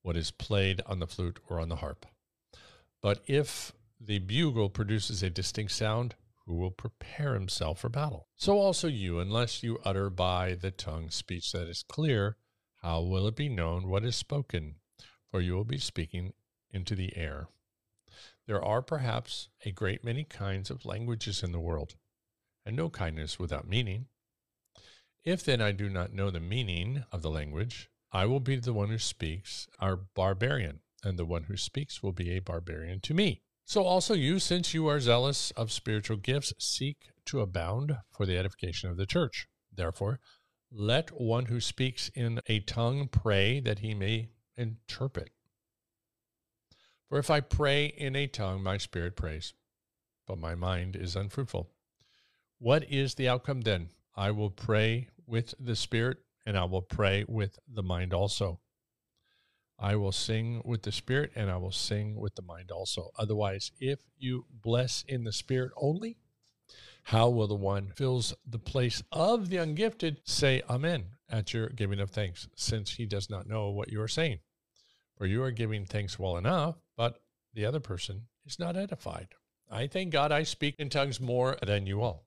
what 0.01 0.17
is 0.17 0.31
played 0.31 0.81
on 0.87 0.99
the 0.99 1.07
flute 1.07 1.39
or 1.51 1.61
on 1.61 1.69
the 1.69 1.77
harp? 1.77 2.07
But 3.03 3.23
if 3.27 3.73
the 4.01 4.19
bugle 4.19 4.71
produces 4.71 5.23
a 5.23 5.29
distinct 5.29 5.73
sound, 5.73 6.15
who 6.47 6.55
will 6.55 6.71
prepare 6.71 7.35
himself 7.35 7.81
for 7.81 7.91
battle? 7.91 8.29
So 8.37 8.57
also 8.57 8.89
you, 8.89 9.19
unless 9.19 9.63
you 9.63 9.79
utter 9.85 10.09
by 10.09 10.55
the 10.55 10.71
tongue 10.71 11.11
speech 11.11 11.53
that 11.53 11.69
is 11.69 11.85
clear, 11.87 12.39
how 12.81 13.03
will 13.03 13.27
it 13.27 13.37
be 13.37 13.51
known 13.51 13.89
what 13.89 14.07
is 14.07 14.17
spoken? 14.17 14.77
For 15.31 15.43
you 15.43 15.53
will 15.55 15.65
be 15.65 15.79
speaking 15.79 16.33
into 16.71 16.95
the 16.95 17.15
air. 17.19 17.49
There 18.47 18.65
are 18.65 18.81
perhaps 18.81 19.51
a 19.67 19.71
great 19.71 20.03
many 20.03 20.25
kinds 20.25 20.71
of 20.71 20.87
languages 20.87 21.43
in 21.43 21.53
the 21.53 21.61
world, 21.61 21.97
and 22.65 22.75
no 22.75 22.89
kindness 22.89 23.39
without 23.39 23.69
meaning. 23.69 24.07
If 25.25 25.45
then 25.45 25.61
I 25.61 25.73
do 25.73 25.91
not 25.91 26.15
know 26.15 26.31
the 26.31 26.41
meaning 26.41 27.05
of 27.13 27.21
the 27.21 27.31
language, 27.31 27.91
I 28.13 28.27
will 28.27 28.41
be 28.41 28.57
the 28.57 28.73
one 28.73 28.89
who 28.89 28.99
speaks, 28.99 29.69
our 29.79 29.97
barbarian, 29.97 30.81
and 31.05 31.19
the 31.19 31.25
one 31.25 31.45
who 31.45 31.57
speaks 31.57 32.03
will 32.03 32.13
be 32.13 32.31
a 32.31 32.41
barbarian 32.41 33.01
to 33.01 33.15
me. 33.15 33.43
So 33.65 33.85
also 33.85 34.15
you, 34.15 34.41
since 34.41 34.75
you 34.75 34.89
are 34.89 34.99
zealous 34.99 35.53
of 35.53 35.71
spiritual 35.71 36.17
gifts, 36.17 36.53
seek 36.59 37.11
to 37.27 37.41
abound 37.41 37.97
for 38.11 38.27
the 38.27 38.37
edification 38.37 38.91
of 38.91 38.97
the 38.97 39.07
church. 39.07 39.47
Therefore, 39.73 40.19
let 40.73 41.11
one 41.21 41.47
who 41.47 41.61
speaks 41.61 42.11
in 42.15 42.41
a 42.49 42.61
tongue 42.61 43.09
pray 43.09 43.61
that 43.61 43.79
he 43.79 43.95
may 43.95 44.31
interpret. 44.57 45.31
For 47.09 47.19
if 47.19 47.31
I 47.31 47.41
pray 47.41 47.87
in 47.87 48.15
a 48.17 48.27
tongue, 48.27 48.63
my 48.63 48.77
spirit 48.77 49.17
prays, 49.17 49.55
but 50.27 50.39
my 50.39 50.55
mind 50.55 50.97
is 50.97 51.17
unfruitful. 51.17 51.71
What 52.59 52.85
is 52.91 53.15
the 53.15 53.29
outcome 53.29 53.63
then? 53.63 53.91
I 54.17 54.33
will 54.33 54.51
pray 54.51 55.09
with 55.27 55.55
the 55.59 55.77
spirit, 55.77 56.19
and 56.47 56.57
I 56.57 56.65
will 56.65 56.83
pray 56.83 57.25
with 57.29 57.59
the 57.69 57.83
mind 57.83 58.13
also. 58.13 58.61
I 59.79 59.97
will 59.97 60.13
sing 60.13 60.61
with 60.65 60.83
the 60.83 60.93
spirit 60.93 61.33
and 61.35 61.51
I 61.51 61.57
will 61.57 61.73
sing 61.73 62.17
with 62.17 62.35
the 62.35 62.43
mind 62.43 62.71
also. 62.71 63.11
Otherwise, 63.19 63.73
if 63.81 64.01
you 64.19 64.45
bless 64.51 65.05
in 65.09 65.25
the 65.25 65.33
spirit 65.33 65.73
only, 65.77 66.19
how 67.05 67.31
will 67.31 67.47
the 67.47 67.55
one 67.55 67.93
fills 67.97 68.35
the 68.47 68.59
place 68.59 69.03
of 69.11 69.49
the 69.49 69.57
ungifted 69.57 70.19
say 70.25 70.63
amen 70.69 71.05
at 71.31 71.55
your 71.55 71.69
giving 71.69 71.99
of 71.99 72.11
thanks, 72.11 72.47
since 72.55 72.93
he 72.95 73.07
does 73.07 73.31
not 73.31 73.49
know 73.49 73.71
what 73.71 73.91
you 73.91 74.03
are 74.03 74.09
saying? 74.09 74.41
For 75.17 75.27
you 75.27 75.43
are 75.43 75.51
giving 75.51 75.87
thanks 75.87 76.19
well 76.19 76.37
enough, 76.37 76.77
but 76.97 77.23
the 77.55 77.65
other 77.65 77.81
person 77.81 78.27
is 78.47 78.59
not 78.59 78.77
edified. 78.77 79.29
I 79.71 79.87
thank 79.87 80.13
God 80.13 80.31
I 80.33 80.43
speak 80.43 80.77
in 80.79 80.91
tongues 80.91 81.21
more 81.21 81.57
than 81.65 81.87
you 81.87 82.03
all. 82.03 82.27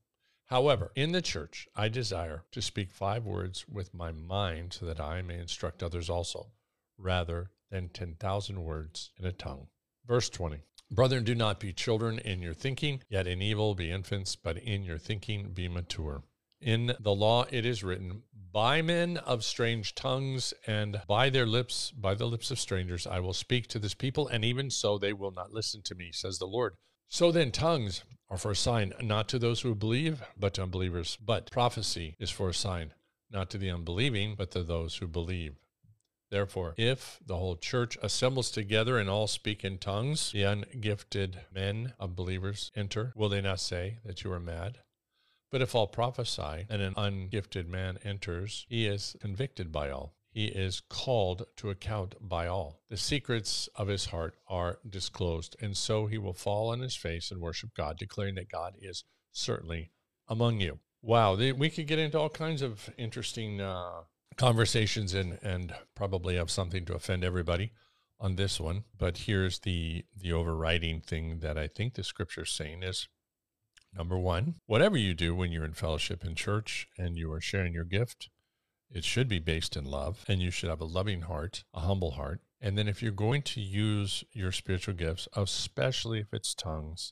However, 0.54 0.92
in 0.94 1.13
the 1.13 1.22
church, 1.24 1.68
I 1.76 1.89
desire 1.89 2.44
to 2.52 2.62
speak 2.62 2.92
five 2.92 3.26
words 3.26 3.68
with 3.68 3.92
my 3.92 4.12
mind 4.12 4.74
so 4.74 4.86
that 4.86 5.00
I 5.00 5.24
may 5.24 5.39
instruct 5.39 5.82
others 5.82 6.12
also, 6.12 6.52
rather 6.96 7.50
than 7.72 7.89
10,000 7.89 8.63
words 8.63 9.10
in 9.18 9.26
a 9.26 9.32
tongue. 9.32 9.70
Verse 10.06 10.30
20 10.30 10.60
Brethren, 10.92 11.24
do 11.24 11.34
not 11.34 11.60
be 11.60 11.74
children 11.74 12.20
in 12.20 12.44
your 12.44 12.54
thinking, 12.54 13.02
yet 13.10 13.26
in 13.26 13.42
evil 13.42 13.74
be 13.74 13.89
infants, 13.89 14.36
but 14.36 14.60
in 14.60 14.84
your 14.84 15.00
thinking 15.00 15.54
be 15.54 15.68
mature. 15.68 16.22
In 16.62 16.94
the 17.00 17.16
law 17.16 17.48
it 17.50 17.66
is 17.66 17.84
written, 17.84 18.22
By 18.52 18.84
men 18.84 19.18
of 19.18 19.44
strange 19.44 19.96
tongues 19.96 20.54
and 20.68 21.02
by 21.08 21.32
their 21.32 21.48
lips, 21.48 21.89
by 21.89 22.13
the 22.13 22.28
lips 22.28 22.52
of 22.52 22.60
strangers, 22.60 23.08
I 23.08 23.22
will 23.22 23.34
speak 23.34 23.66
to 23.70 23.80
this 23.80 23.96
people, 23.96 24.28
and 24.28 24.46
even 24.46 24.70
so 24.70 25.00
they 25.00 25.13
will 25.13 25.32
not 25.32 25.52
listen 25.52 25.82
to 25.86 25.96
me, 25.96 26.12
says 26.12 26.38
the 26.38 26.46
Lord. 26.46 26.76
So 27.08 27.32
then, 27.32 27.52
tongues 27.52 28.04
are 28.30 28.38
for 28.38 28.52
a 28.52 28.56
sign, 28.56 28.94
not 29.02 29.30
to 29.30 29.39
those 29.39 29.62
who 29.62 29.76
believe, 29.76 30.24
but 30.38 30.56
to 30.56 30.63
unbelievers. 30.63 31.18
But 31.24 31.52
prophecy 31.52 32.16
is 32.20 32.32
for 32.32 32.50
a 32.50 32.54
sign, 32.54 32.94
not 33.30 33.50
to 33.52 33.58
the 33.58 33.70
unbelieving, 33.70 34.36
but 34.36 34.52
to 34.52 34.63
those 34.63 34.96
who 34.96 35.08
believe. 35.08 35.56
Therefore, 36.32 36.74
if 36.78 37.20
the 37.24 37.38
whole 37.38 37.56
church 37.56 37.96
assembles 38.02 38.50
together 38.50 38.98
and 38.98 39.08
all 39.08 39.28
speak 39.28 39.63
in 39.63 39.78
tongues, 39.78 40.32
the 40.32 40.42
ungifted 40.42 41.36
men 41.54 41.94
of 42.00 42.16
believers 42.16 42.72
enter, 42.76 43.13
will 43.16 43.30
they 43.30 43.42
not 43.42 43.60
say 43.60 44.00
that 44.04 44.24
you 44.24 44.32
are 44.32 44.39
mad? 44.39 44.80
But 45.52 45.62
if 45.62 45.76
all 45.76 45.86
prophesy 45.86 46.66
and 46.68 46.82
an 46.82 46.96
ungifted 46.96 47.68
man 47.68 48.00
enters, 48.04 48.66
he 48.68 48.88
is 48.88 49.16
convicted 49.22 49.72
by 49.72 49.92
all. 49.92 50.16
He 50.34 50.48
is 50.48 50.82
called 50.89 51.46
to 51.58 51.69
account 51.69 52.15
by 52.19 52.48
all. 52.48 52.82
The 52.89 52.98
secrets 52.98 53.69
of 53.76 53.88
his 53.88 54.08
heart 54.08 54.36
are 54.48 54.80
disclosed, 54.89 55.56
and 55.62 55.78
so 55.78 56.08
he 56.08 56.17
will 56.17 56.34
fall 56.34 56.69
on 56.69 56.80
his 56.80 56.96
face 56.96 57.30
and 57.30 57.39
worship 57.39 57.76
God, 57.76 58.00
declaring 58.00 58.34
that 58.36 58.50
God 58.50 58.76
is 58.82 59.04
certainly 59.32 59.91
among 60.28 60.60
you. 60.60 60.80
Wow, 61.04 61.36
we 61.36 61.69
could 61.69 61.86
get 61.86 62.00
into 62.00 62.17
all 62.17 62.30
kinds 62.30 62.63
of 62.63 62.89
interesting 62.98 63.62
uh, 63.62 64.02
conversations 64.36 65.13
and 65.13 65.38
and 65.43 65.76
probably 65.96 66.36
have 66.36 66.50
something 66.50 66.86
to 66.86 66.96
offend 66.96 67.24
everybody 67.24 67.72
on 68.19 68.36
this 68.36 68.60
one. 68.60 68.86
But 68.98 69.19
here's 69.19 69.60
the 69.60 70.06
the 70.15 70.34
overriding 70.34 71.02
thing 71.02 71.39
that 71.39 71.58
I 71.58 71.67
think 71.67 71.93
the 71.93 72.04
scripture 72.04 72.43
is 72.43 72.52
saying 72.52 72.82
is 72.82 73.08
number 73.96 74.17
one, 74.17 74.56
whatever 74.65 74.98
you 74.98 75.13
do 75.13 75.36
when 75.36 75.52
you're 75.52 75.65
in 75.65 75.74
fellowship 75.74 76.26
in 76.26 76.34
church 76.36 76.88
and 76.98 77.17
you 77.17 77.32
are 77.32 77.41
sharing 77.41 77.74
your 77.74 77.84
gift, 77.84 78.30
it 78.94 79.04
should 79.04 79.28
be 79.28 79.40
based 79.40 79.76
in 79.76 79.86
love, 79.86 80.24
and 80.28 80.42
you 80.42 80.52
should 80.52 80.70
have 80.70 80.82
a 80.82 80.86
loving 80.86 81.22
heart, 81.22 81.64
a 81.74 81.82
humble 81.82 82.12
heart. 82.12 82.42
And 82.62 82.78
then 82.78 82.88
if 82.88 83.02
you're 83.02 83.12
going 83.12 83.42
to 83.42 83.60
use 83.60 84.24
your 84.32 84.52
spiritual 84.52 84.94
gifts, 84.94 85.28
especially 85.36 86.20
if 86.20 86.34
it's 86.34 86.54
tongues, 86.54 87.12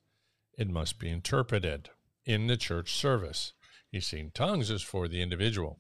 it 0.58 0.70
must 0.70 1.00
be 1.00 1.10
interpreted 1.10 1.90
in 2.26 2.48
the 2.48 2.56
church 2.56 2.94
service. 2.94 3.54
You 3.92 4.00
see, 4.00 4.30
tongues 4.34 4.70
is 4.70 4.82
for 4.82 5.08
the 5.08 5.22
individual 5.22 5.80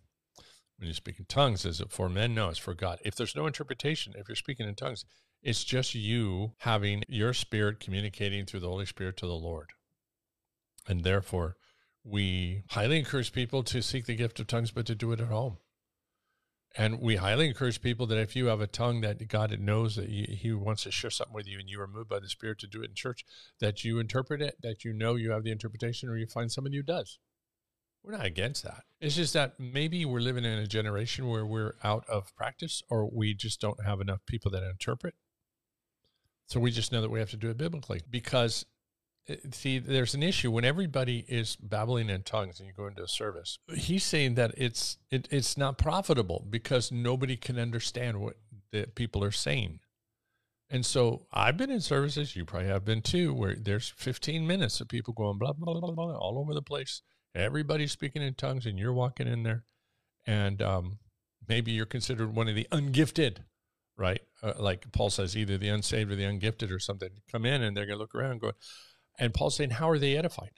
when 0.82 0.88
you 0.88 0.96
speak 0.96 1.20
in 1.20 1.26
tongues, 1.26 1.64
is 1.64 1.80
it 1.80 1.92
for 1.92 2.10
men? 2.10 2.34
No, 2.34 2.50
it's 2.50 2.58
for 2.58 2.74
God. 2.74 2.98
If 3.06 3.14
there's 3.14 3.36
no 3.36 3.46
interpretation, 3.46 4.16
if 4.18 4.28
you're 4.28 4.36
speaking 4.36 4.68
in 4.68 4.74
tongues, 4.74 5.06
it's 5.44 5.64
just 5.64 5.94
you 5.94 6.54
having 6.58 7.04
your 7.08 7.34
spirit 7.34 7.80
communicating 7.80 8.48
through 8.48 8.62
the 8.62 8.70
Holy 8.70 8.88
Spirit 8.88 9.16
to 9.18 9.28
the 9.28 9.34
Lord. 9.34 9.70
And 10.88 11.04
therefore, 11.04 11.56
we 12.04 12.64
highly 12.70 12.98
encourage 12.98 13.32
people 13.32 13.62
to 13.66 13.84
seek 13.84 14.08
the 14.08 14.16
gift 14.16 14.40
of 14.40 14.48
tongues, 14.48 14.72
but 14.72 14.88
to 14.88 14.96
do 14.96 15.12
it 15.12 15.20
at 15.20 15.28
home. 15.28 15.58
And 16.76 17.02
we 17.02 17.18
highly 17.18 17.48
encourage 17.48 17.82
people 17.82 18.08
that 18.08 18.18
if 18.18 18.36
you 18.36 18.46
have 18.46 18.62
a 18.62 18.68
tongue 18.68 19.02
that 19.02 19.28
God 19.28 19.58
knows 19.60 19.98
that 19.98 20.10
you, 20.10 20.26
He 20.30 20.54
wants 20.54 20.84
to 20.84 20.92
share 20.92 21.10
something 21.10 21.36
with 21.36 21.48
you 21.48 21.60
and 21.60 21.70
you 21.70 21.82
are 21.82 21.88
moved 21.88 22.10
by 22.10 22.20
the 22.20 22.30
Spirit 22.30 22.60
to 22.60 22.68
do 22.68 22.82
it 22.82 22.90
in 22.90 22.96
church, 22.96 23.26
that 23.60 23.84
you 23.84 24.00
interpret 24.00 24.42
it, 24.42 24.56
that 24.62 24.86
you 24.86 24.94
know 24.94 25.16
you 25.16 25.32
have 25.32 25.44
the 25.44 25.52
interpretation, 25.52 26.08
or 26.08 26.18
you 26.18 26.28
find 26.28 26.52
somebody 26.52 26.78
who 26.78 26.84
does. 26.84 27.20
We're 28.04 28.14
not 28.14 28.26
against 28.26 28.64
that. 28.64 28.84
It's 29.00 29.16
just 29.16 29.34
that 29.34 29.60
maybe 29.60 30.06
we're 30.06 30.22
living 30.22 30.46
in 30.46 30.58
a 30.58 30.66
generation 30.66 31.28
where 31.28 31.46
we're 31.46 31.76
out 31.84 32.06
of 32.10 32.36
practice 32.36 32.82
or 32.90 33.08
we 33.08 33.34
just 33.34 33.62
don't 33.62 33.84
have 33.84 34.02
enough 34.02 34.26
people 34.26 34.50
that 34.52 34.64
interpret. 34.64 35.14
So 36.48 36.60
we 36.60 36.72
just 36.72 36.92
know 36.92 37.02
that 37.02 37.12
we 37.12 37.20
have 37.20 37.30
to 37.32 37.38
do 37.38 37.50
it 37.50 37.58
biblically 37.58 38.02
because 38.10 38.66
see 39.52 39.80
there's 39.80 40.14
an 40.14 40.24
issue 40.24 40.52
when 40.52 40.66
everybody 40.66 41.26
is 41.28 41.56
babbling 41.56 42.10
in 42.10 42.24
tongues 42.24 42.60
and 42.60 42.68
you 42.68 42.74
go 42.74 42.88
into 42.88 43.04
a 43.04 43.08
service. 43.08 43.60
He's 43.76 44.04
saying 44.04 44.36
that 44.36 44.54
it's 44.58 44.98
it, 45.10 45.28
it's 45.32 45.58
not 45.58 45.78
profitable 45.78 46.46
because 46.50 46.92
nobody 46.92 47.38
can 47.38 47.60
understand 47.60 48.20
what 48.20 48.38
the 48.72 48.88
people 48.96 49.24
are 49.24 49.32
saying. 49.32 49.80
And 50.70 50.86
so 50.86 51.28
I've 51.34 51.58
been 51.58 51.70
in 51.70 51.82
services, 51.82 52.36
you 52.36 52.46
probably 52.46 52.70
have 52.70 52.86
been 52.86 53.02
too, 53.02 53.34
where 53.34 53.56
there's 53.56 53.94
15 53.98 54.48
minutes 54.48 54.80
of 54.80 54.88
people 54.88 55.14
going 55.14 55.38
blah, 55.38 55.52
blah, 55.52 55.80
blah, 55.80 55.92
blah, 55.92 56.16
all 56.16 56.40
over 56.40 56.54
the 56.54 56.62
place 56.62 57.02
everybody's 57.36 57.92
speaking 57.92 58.22
in 58.22 58.34
tongues 58.34 58.66
and 58.66 58.78
you're 58.78 58.94
walking 58.94 59.28
in 59.28 59.44
there 59.44 59.64
and 60.26 60.62
um, 60.62 61.00
maybe 61.48 61.72
you're 61.72 61.86
considered 61.86 62.36
one 62.36 62.48
of 62.48 62.56
the 62.56 62.68
ungifted 62.72 63.38
right 63.98 64.22
uh, 64.44 64.54
like 64.60 64.92
paul 64.92 65.10
says 65.10 65.36
either 65.38 65.58
the 65.58 65.70
unsaved 65.70 66.12
or 66.12 66.16
the 66.16 66.24
ungifted 66.24 66.72
or 66.72 66.80
something 66.80 67.10
come 67.32 67.46
in 67.46 67.62
and 67.62 67.76
they're 67.76 67.86
going 67.86 67.98
to 67.98 68.02
look 68.02 68.16
around 68.16 68.32
and 68.32 68.42
go 68.42 68.52
and 69.20 69.34
paul's 69.34 69.56
saying 69.56 69.72
how 69.72 69.90
are 69.90 70.00
they 70.00 70.18
edified 70.18 70.52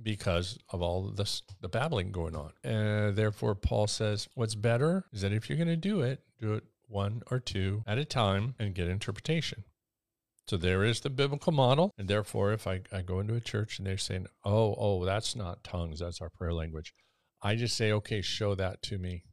because 0.00 0.58
of 0.70 0.80
all 0.80 1.10
this 1.10 1.42
the 1.60 1.68
babbling 1.68 2.12
going 2.12 2.36
on 2.36 2.52
and 2.62 3.16
therefore 3.16 3.54
paul 3.54 3.86
says 3.86 4.28
what's 4.34 4.54
better 4.54 5.04
is 5.12 5.22
that 5.22 5.32
if 5.32 5.48
you're 5.48 5.58
going 5.58 5.68
to 5.68 5.76
do 5.76 6.00
it 6.00 6.22
do 6.38 6.54
it 6.54 6.64
one 6.86 7.22
or 7.30 7.40
two 7.40 7.82
at 7.86 7.98
a 7.98 8.04
time 8.04 8.54
and 8.58 8.74
get 8.74 8.88
interpretation 8.88 9.64
so 10.48 10.56
there 10.56 10.82
is 10.82 11.00
the 11.00 11.10
biblical 11.10 11.52
model. 11.52 11.92
And 11.98 12.08
therefore, 12.08 12.52
if 12.52 12.66
I, 12.66 12.80
I 12.90 13.02
go 13.02 13.20
into 13.20 13.34
a 13.34 13.40
church 13.40 13.78
and 13.78 13.86
they're 13.86 13.98
saying, 13.98 14.26
oh, 14.44 14.74
oh, 14.78 15.04
that's 15.04 15.36
not 15.36 15.62
tongues, 15.62 16.00
that's 16.00 16.22
our 16.22 16.30
prayer 16.30 16.54
language, 16.54 16.94
I 17.42 17.54
just 17.54 17.76
say, 17.76 17.92
okay, 17.92 18.22
show 18.22 18.54
that 18.54 18.82
to 18.84 18.98
me. 18.98 19.24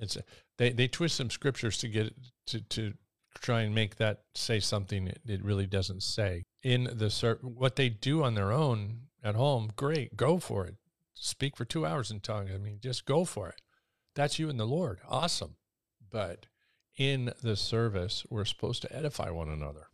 It's 0.00 0.18
they, 0.58 0.70
they 0.70 0.88
twist 0.88 1.16
some 1.16 1.30
scriptures 1.30 1.78
to 1.78 1.88
get 1.88 2.14
to, 2.46 2.60
to 2.60 2.94
try 3.40 3.62
and 3.62 3.74
make 3.74 3.96
that 3.96 4.22
say 4.34 4.58
something 4.60 5.06
it, 5.06 5.20
it 5.26 5.44
really 5.44 5.66
doesn't 5.66 6.02
say. 6.02 6.44
In 6.62 6.84
the 6.84 7.38
what 7.42 7.76
they 7.76 7.88
do 7.88 8.22
on 8.22 8.34
their 8.34 8.52
own 8.52 9.02
at 9.22 9.36
home, 9.36 9.70
great, 9.76 10.16
go 10.16 10.38
for 10.38 10.66
it. 10.66 10.76
Speak 11.14 11.56
for 11.56 11.64
two 11.64 11.86
hours 11.86 12.10
in 12.10 12.20
tongues. 12.20 12.50
I 12.54 12.58
mean, 12.58 12.78
just 12.80 13.04
go 13.04 13.24
for 13.24 13.48
it. 13.48 13.60
That's 14.14 14.38
you 14.38 14.48
and 14.48 14.58
the 14.58 14.66
Lord. 14.66 15.00
Awesome. 15.08 15.56
But 16.10 16.46
in 16.96 17.32
the 17.42 17.56
service, 17.56 18.24
we're 18.28 18.44
supposed 18.44 18.82
to 18.82 18.96
edify 18.96 19.30
one 19.30 19.48
another 19.48 19.86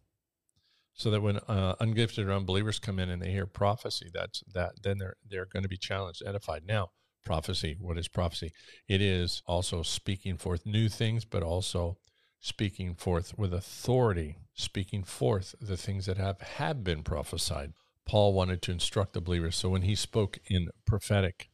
so 0.94 1.11
that 1.11 1.20
when 1.20 1.38
uh, 1.48 1.74
ungifted 1.81 2.27
or 2.27 2.33
unbelievers 2.33 2.79
come 2.79 2.98
in 2.98 3.11
and 3.11 3.20
they 3.20 3.31
hear 3.31 3.46
prophecy, 3.46 4.11
that's 4.12 4.42
that 4.53 4.83
then 4.83 4.98
they're 4.98 5.16
they're 5.29 5.46
going 5.46 5.64
to 5.64 5.68
be 5.68 5.77
challenged, 5.77 6.22
edified. 6.24 6.62
Now, 6.66 6.90
prophecy, 7.24 7.77
what 7.81 7.98
is 7.98 8.09
prophecy? 8.09 8.53
It 8.88 9.03
is 9.03 9.42
also 9.46 9.83
speaking 9.83 10.37
forth 10.37 10.64
new 10.64 10.88
things, 10.88 11.24
but 11.24 11.42
also 11.42 11.98
speaking 12.44 12.94
forth 12.94 13.38
with 13.38 13.54
authority, 13.54 14.37
speaking 14.52 15.02
forth 15.02 15.54
the 15.62 15.78
things 15.78 16.04
that 16.04 16.18
have 16.18 16.38
have 16.42 16.85
been 16.85 17.02
prophesied. 17.02 17.72
Paul 18.04 18.35
wanted 18.35 18.61
to 18.62 18.70
instruct 18.70 19.14
the 19.14 19.22
believers, 19.22 19.57
so 19.57 19.70
when 19.70 19.80
he 19.80 19.94
spoke 19.94 20.38
in 20.50 20.68
prophetic, 20.87 21.48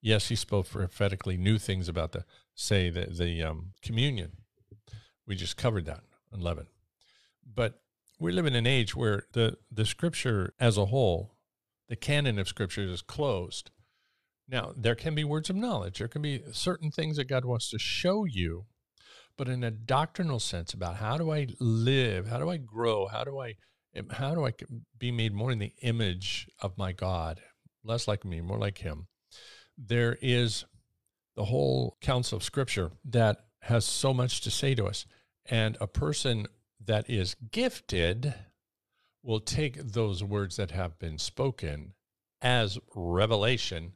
yes, 0.00 0.28
he 0.28 0.36
spoke 0.36 0.70
prophetically 0.70 1.36
new 1.36 1.58
things 1.58 1.88
about 1.88 2.12
the 2.12 2.24
say 2.54 2.88
the 2.88 3.06
the 3.06 3.42
um, 3.42 3.72
communion. 3.82 4.30
We 5.26 5.34
just 5.34 5.56
covered 5.56 5.86
that 5.86 6.04
in 6.32 6.38
eleven, 6.38 6.68
but 7.44 7.80
we 8.20 8.30
live 8.30 8.46
in 8.46 8.54
an 8.54 8.66
age 8.66 8.94
where 8.94 9.24
the, 9.32 9.58
the 9.72 9.84
scripture 9.84 10.54
as 10.60 10.76
a 10.76 10.86
whole, 10.86 11.34
the 11.88 11.96
canon 11.96 12.38
of 12.38 12.46
scripture 12.46 12.82
is 12.82 13.02
closed. 13.02 13.72
Now, 14.48 14.72
there 14.76 14.94
can 14.94 15.16
be 15.16 15.24
words 15.24 15.50
of 15.50 15.56
knowledge. 15.56 15.98
There 15.98 16.08
can 16.08 16.22
be 16.22 16.42
certain 16.52 16.92
things 16.92 17.16
that 17.16 17.28
God 17.28 17.44
wants 17.44 17.70
to 17.70 17.78
show 17.78 18.24
you, 18.24 18.66
but 19.38 19.48
in 19.48 19.64
a 19.64 19.70
doctrinal 19.70 20.40
sense 20.40 20.74
about 20.74 20.96
how 20.96 21.16
do 21.16 21.30
I 21.30 21.46
live? 21.60 22.26
How 22.26 22.38
do 22.38 22.50
I 22.50 22.58
grow? 22.58 23.06
How 23.06 23.24
do 23.24 23.38
I 23.38 23.54
how 24.10 24.34
do 24.34 24.46
I 24.46 24.52
be 24.98 25.10
made 25.10 25.32
more 25.32 25.50
in 25.50 25.58
the 25.58 25.72
image 25.80 26.46
of 26.60 26.76
my 26.76 26.92
God, 26.92 27.40
less 27.82 28.06
like 28.06 28.24
me, 28.24 28.42
more 28.42 28.58
like 28.58 28.78
him? 28.78 29.06
There 29.78 30.18
is 30.20 30.64
the 31.36 31.46
whole 31.46 31.96
counsel 32.02 32.36
of 32.36 32.42
scripture 32.42 32.90
that 33.04 33.38
has 33.62 33.84
so 33.84 34.12
much 34.12 34.40
to 34.42 34.50
say 34.50 34.74
to 34.74 34.86
us. 34.86 35.06
And 35.46 35.76
a 35.80 35.86
person 35.86 36.46
that 36.84 37.08
is 37.08 37.34
gifted 37.50 38.34
will 39.22 39.40
take 39.40 39.78
those 39.78 40.22
words 40.22 40.56
that 40.56 40.72
have 40.72 40.98
been 40.98 41.18
spoken 41.18 41.94
as 42.42 42.78
revelation 42.94 43.92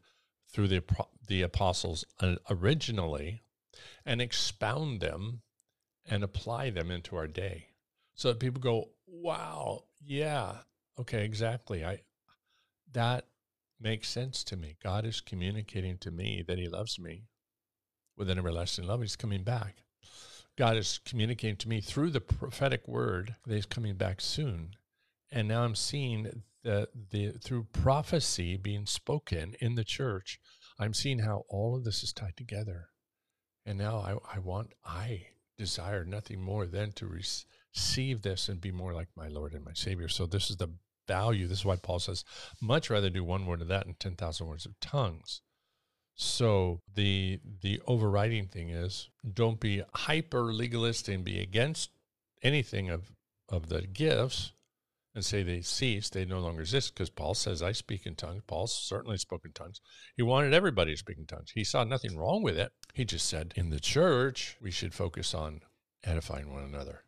through 0.53 0.69
the 0.69 0.83
the 1.27 1.43
apostles 1.43 2.05
uh, 2.21 2.37
originally 2.51 3.43
and 4.05 4.21
expound 4.21 5.01
them 5.01 5.43
and 6.05 6.25
apply 6.25 6.71
them 6.71 6.91
into 6.91 7.17
our 7.17 7.27
day. 7.27 7.69
So 8.15 8.29
that 8.29 8.41
people 8.41 8.61
go 8.61 8.91
wow 9.07 9.85
yeah 10.05 10.57
okay 10.99 11.25
exactly. 11.25 11.85
I 11.85 12.01
that 12.93 13.27
makes 13.81 14.09
sense 14.09 14.45
to 14.45 14.57
me. 14.57 14.77
God 14.83 15.05
is 15.05 15.21
communicating 15.21 15.99
to 15.99 16.11
me 16.11 16.45
that 16.47 16.59
he 16.59 16.69
loves 16.69 16.99
me 16.99 17.25
with 18.17 18.31
an 18.31 18.39
everlasting 18.39 18.87
love. 18.87 19.01
He's 19.01 19.17
coming 19.17 19.43
back. 19.43 19.77
God 20.57 20.77
is 20.77 21.01
communicating 21.05 21.57
to 21.57 21.69
me 21.69 21.81
through 21.81 22.11
the 22.11 22.21
prophetic 22.21 22.87
word 22.87 23.37
that 23.47 23.55
He's 23.55 23.67
coming 23.67 23.95
back 23.95 24.21
soon. 24.21 24.77
And 25.31 25.49
now 25.49 25.63
I'm 25.63 25.75
seeing 25.75 26.43
the, 26.63 26.89
the 27.11 27.33
through 27.33 27.65
prophecy 27.73 28.57
being 28.57 28.87
spoken 28.87 29.55
in 29.61 29.75
the 29.75 29.85
church, 29.85 30.39
I'm 30.79 30.95
seeing 30.95 31.21
how 31.21 31.45
all 31.49 31.75
of 31.75 31.85
this 31.85 32.03
is 32.03 32.13
tied 32.13 32.37
together. 32.37 32.89
And 33.65 33.79
now 33.79 33.99
I, 33.99 34.37
I 34.37 34.39
want, 34.39 34.73
I 34.85 35.27
desire 35.57 36.05
nothing 36.05 36.41
more 36.41 36.67
than 36.67 36.93
to, 36.93 37.07
receive 37.75 38.23
this 38.23 38.49
and 38.49 38.61
be 38.61 38.71
more 38.71 38.93
like 38.93 39.09
my 39.17 39.29
Lord 39.29 39.55
and 39.55 39.65
my 39.65 39.73
Savior. 39.73 40.09
So 40.09 40.27
this 40.27 40.51
is 40.51 40.57
the 40.57 40.69
value. 41.09 41.47
This 41.47 41.61
is 41.61 41.65
why 41.65 41.77
Paul 41.77 41.99
says, 41.99 42.25
much 42.61 42.91
rather 42.91 43.11
do 43.11 43.25
one 43.25 43.47
word 43.47 43.63
of 43.63 43.69
that 43.69 43.87
than 43.87 43.95
10,000 43.95 44.47
words 44.47 44.67
of 44.67 44.79
tongues. 44.81 45.41
So 46.15 46.81
the 46.95 47.41
the 47.63 47.81
overriding 47.87 48.47
thing 48.47 48.69
is 48.69 49.09
don't 49.33 49.59
be 49.59 49.83
hyper 49.95 50.53
legalist 50.53 51.09
and 51.09 51.25
be 51.25 51.41
against 51.41 51.91
anything 52.43 52.91
of 52.91 53.11
of 53.49 53.71
the 53.71 53.83
gifts 53.83 54.53
and 55.15 55.25
say 55.25 55.43
they 55.43 55.61
cease, 55.61 56.09
they 56.09 56.25
no 56.25 56.41
longer 56.41 56.63
exist 56.63 56.95
because 56.95 57.11
Paul 57.11 57.35
says, 57.35 57.63
I 57.63 57.73
speak 57.73 58.07
in 58.07 58.15
tongues. 58.15 58.43
Paul 58.47 58.67
certainly 58.67 59.19
spoke 59.19 59.45
in 59.45 59.53
tongues. 59.53 59.81
He 60.17 60.23
wanted 60.23 60.55
everybody 60.55 60.93
to 60.93 60.99
speak 60.99 61.19
in 61.19 61.27
tongues. 61.27 61.51
He 61.55 61.65
saw 61.65 61.85
nothing 61.85 62.17
wrong 62.17 62.43
with 62.43 62.59
it. 62.59 62.73
He 62.95 63.05
just 63.05 63.29
said, 63.29 63.53
in 63.57 63.71
the 63.71 63.81
church, 63.81 64.57
we 64.61 64.71
should 64.71 64.95
focus 64.95 65.35
on 65.35 65.61
edifying 66.05 66.53
one 66.53 66.65
another. 66.65 67.05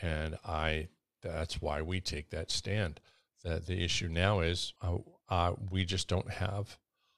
And 0.00 0.36
I, 0.44 0.88
that's 1.22 1.60
why 1.60 1.82
we 1.82 2.00
take 2.00 2.30
that 2.30 2.50
stand. 2.50 3.00
That 3.44 3.66
the 3.66 3.84
issue 3.84 4.08
now 4.08 4.40
is 4.40 4.74
uh, 4.82 4.98
uh, 5.28 5.52
we 5.70 5.84
just 5.84 6.08
don't 6.08 6.30
have 6.30 6.76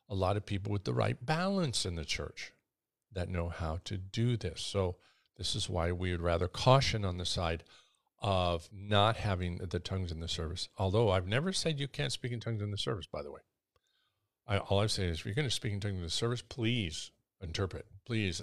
a 0.08 0.14
lot 0.14 0.36
of 0.36 0.44
people 0.44 0.70
with 0.70 0.84
the 0.84 0.92
right 0.92 1.24
balance 1.24 1.86
in 1.86 1.96
the 1.96 2.04
church 2.04 2.52
that 3.12 3.28
know 3.28 3.48
how 3.48 3.80
to 3.84 3.96
do 3.96 4.36
this. 4.36 4.60
So, 4.60 4.96
this 5.38 5.56
is 5.56 5.70
why 5.70 5.90
we 5.90 6.10
would 6.10 6.20
rather 6.20 6.48
caution 6.48 7.02
on 7.02 7.16
the 7.16 7.24
side 7.24 7.64
of 8.20 8.68
not 8.72 9.16
having 9.16 9.58
the 9.58 9.78
tongues 9.78 10.12
in 10.12 10.20
the 10.20 10.28
service. 10.28 10.68
Although 10.76 11.10
I've 11.10 11.26
never 11.26 11.52
said 11.52 11.80
you 11.80 11.88
can't 11.88 12.12
speak 12.12 12.32
in 12.32 12.40
tongues 12.40 12.62
in 12.62 12.70
the 12.70 12.78
service, 12.78 13.06
by 13.06 13.22
the 13.22 13.32
way. 13.32 13.40
I, 14.46 14.58
all 14.58 14.80
I've 14.80 14.90
said 14.90 15.08
is 15.08 15.20
if 15.20 15.26
you're 15.26 15.34
going 15.34 15.48
to 15.48 15.50
speak 15.50 15.72
in 15.72 15.80
tongues 15.80 15.96
in 15.96 16.02
the 16.02 16.10
service, 16.10 16.42
please 16.42 17.12
interpret. 17.42 17.86
Please 18.04 18.42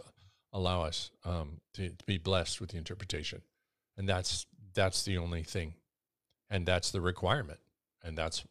allow 0.54 0.82
us 0.84 1.12
um, 1.26 1.62
to, 1.74 1.90
to 1.90 2.06
be 2.06 2.18
blessed 2.18 2.60
with 2.60 2.72
the 2.72 2.78
interpretation. 2.78 3.42
And 3.98 4.08
that's 4.08 4.46
that's 4.74 5.04
the 5.04 5.18
only 5.18 5.44
thing. 5.44 5.74
And 6.50 6.66
that's 6.66 6.92
the 6.92 7.02
requirement. 7.02 7.60
And 8.04 8.18
that's 8.18 8.46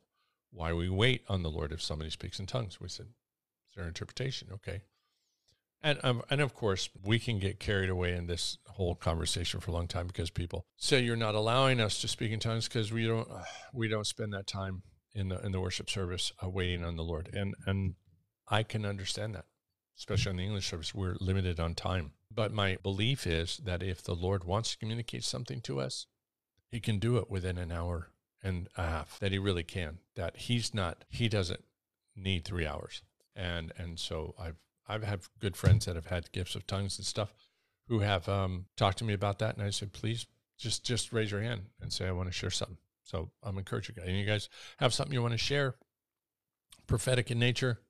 why 0.53 0.73
we 0.73 0.89
wait 0.89 1.23
on 1.29 1.43
the 1.43 1.51
Lord 1.51 1.73
if 1.73 1.81
somebody 1.81 2.11
speaks 2.11 2.39
in 2.39 2.47
tongues. 2.47 2.81
We 2.81 2.89
said, 2.89 3.07
is 3.07 3.75
there 3.75 3.85
an 3.85 3.89
interpretation? 3.89 4.49
Okay. 4.53 4.83
And 5.87 6.01
um, 6.03 6.23
and 6.31 6.41
of 6.41 6.53
course, 6.53 6.89
we 7.05 7.21
can 7.21 7.39
get 7.39 7.61
carried 7.61 7.91
away 7.91 8.17
in 8.17 8.27
this 8.27 8.59
whole 8.67 8.97
conversation 8.97 9.61
for 9.61 9.71
a 9.71 9.75
long 9.75 9.87
time 9.87 10.09
because 10.09 10.31
people 10.31 10.67
say 10.77 10.99
you're 11.01 11.15
not 11.15 11.37
allowing 11.37 11.81
us 11.81 12.01
to 12.01 12.09
speak 12.09 12.33
in 12.33 12.41
tongues 12.41 12.67
because 12.67 12.93
we 12.93 13.07
don't 13.07 13.31
uh, 13.31 13.45
we 13.73 13.87
don't 13.87 14.07
spend 14.07 14.33
that 14.33 14.49
time 14.49 14.83
in 15.15 15.29
the 15.29 15.39
in 15.47 15.53
the 15.53 15.61
worship 15.61 15.89
service 15.89 16.33
uh, 16.43 16.49
waiting 16.49 16.85
on 16.85 16.97
the 16.97 17.05
Lord. 17.05 17.31
And 17.33 17.55
and 17.67 17.95
I 18.49 18.65
can 18.65 18.85
understand 18.85 19.37
that, 19.37 19.45
especially 19.97 20.31
on 20.31 20.37
the 20.39 20.45
English 20.45 20.69
service, 20.69 20.93
we're 20.93 21.15
limited 21.21 21.61
on 21.61 21.77
time. 21.77 22.15
But 22.35 22.53
my 22.53 22.79
belief 22.83 23.25
is 23.25 23.59
that 23.59 23.81
if 23.81 24.03
the 24.03 24.17
Lord 24.17 24.43
wants 24.43 24.73
to 24.73 24.79
communicate 24.79 25.23
something 25.23 25.61
to 25.61 25.81
us, 25.81 26.07
He 26.69 26.81
can 26.81 26.99
do 26.99 27.17
it 27.19 27.31
within 27.31 27.59
an 27.59 27.71
hour 27.71 28.11
and 28.43 28.69
a 28.77 28.83
half. 28.83 29.21
That 29.21 29.31
He 29.31 29.39
really 29.39 29.63
can. 29.63 29.99
That 30.17 30.37
He's 30.37 30.75
not 30.75 31.05
He 31.09 31.29
doesn't 31.29 31.63
need 32.17 32.45
three 32.45 32.67
hours. 32.67 33.03
And 33.37 33.73
and 33.79 34.01
so 34.01 34.35
I've 34.37 34.57
I've 34.89 35.03
had 35.03 35.21
good 35.41 35.57
friends 35.57 35.87
that 35.87 35.97
have 35.97 36.07
had 36.07 36.33
gifts 36.33 36.55
of 36.55 36.67
tongues 36.67 36.99
and 36.99 37.07
stuff 37.07 37.35
who 37.89 38.01
have 38.01 38.29
um, 38.29 38.67
talked 38.77 38.99
to 38.99 39.05
me 39.05 39.15
about 39.15 39.39
that. 39.41 39.57
And 39.57 39.65
I 39.65 39.71
said, 39.71 39.93
please 39.93 40.27
just, 40.59 40.85
just 40.85 41.13
raise 41.13 41.31
your 41.31 41.43
hand 41.43 41.63
and 41.81 41.93
say, 41.93 42.07
I 42.07 42.13
want 42.13 42.29
to 42.29 42.33
share 42.33 42.51
something. 42.51 42.79
So 43.03 43.31
I'm 43.43 43.59
encouraging 43.59 43.95
you 43.97 44.03
guys. 44.03 44.09
And 44.09 44.19
you 44.19 44.27
guys 44.27 44.49
have 44.79 44.93
something 44.93 45.13
you 45.15 45.23
want 45.23 45.33
to 45.33 45.39
share, 45.39 45.77
prophetic 46.87 47.31
in 47.31 47.39
nature, 47.39 47.81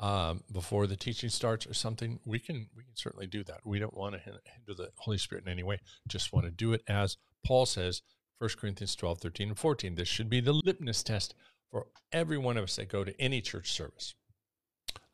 um, 0.00 0.42
before 0.50 0.86
the 0.86 0.96
teaching 0.96 1.30
starts 1.30 1.66
or 1.66 1.74
something, 1.74 2.18
we 2.24 2.38
can 2.38 2.68
we 2.76 2.82
can 2.82 2.96
certainly 2.96 3.26
do 3.26 3.44
that. 3.44 3.60
We 3.64 3.78
don't 3.78 3.96
want 3.96 4.14
to 4.14 4.20
hinder 4.20 4.74
the 4.76 4.90
Holy 4.96 5.18
Spirit 5.18 5.44
in 5.44 5.52
any 5.52 5.62
way. 5.62 5.80
Just 6.08 6.32
want 6.32 6.46
to 6.46 6.50
do 6.50 6.72
it 6.72 6.82
as 6.88 7.16
Paul 7.44 7.66
says, 7.66 8.02
1 8.38 8.50
Corinthians 8.58 8.96
12, 8.96 9.20
13, 9.20 9.48
and 9.48 9.58
14. 9.58 9.94
This 9.94 10.08
should 10.08 10.28
be 10.28 10.40
the 10.40 10.52
litmus 10.52 11.02
test 11.02 11.34
for 11.70 11.86
every 12.12 12.38
one 12.38 12.56
of 12.56 12.64
us 12.64 12.76
that 12.76 12.88
go 12.88 13.04
to 13.04 13.18
any 13.20 13.40
church 13.40 13.72
service. 13.72 14.14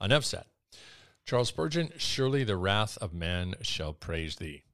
Enough 0.00 0.24
said. 0.24 0.44
Charles 1.31 1.51
Spurgeon, 1.51 1.93
surely 1.97 2.43
the 2.43 2.57
wrath 2.57 2.99
of 2.99 3.14
man 3.14 3.55
shall 3.62 3.93
praise 3.93 4.35
thee. 4.35 4.64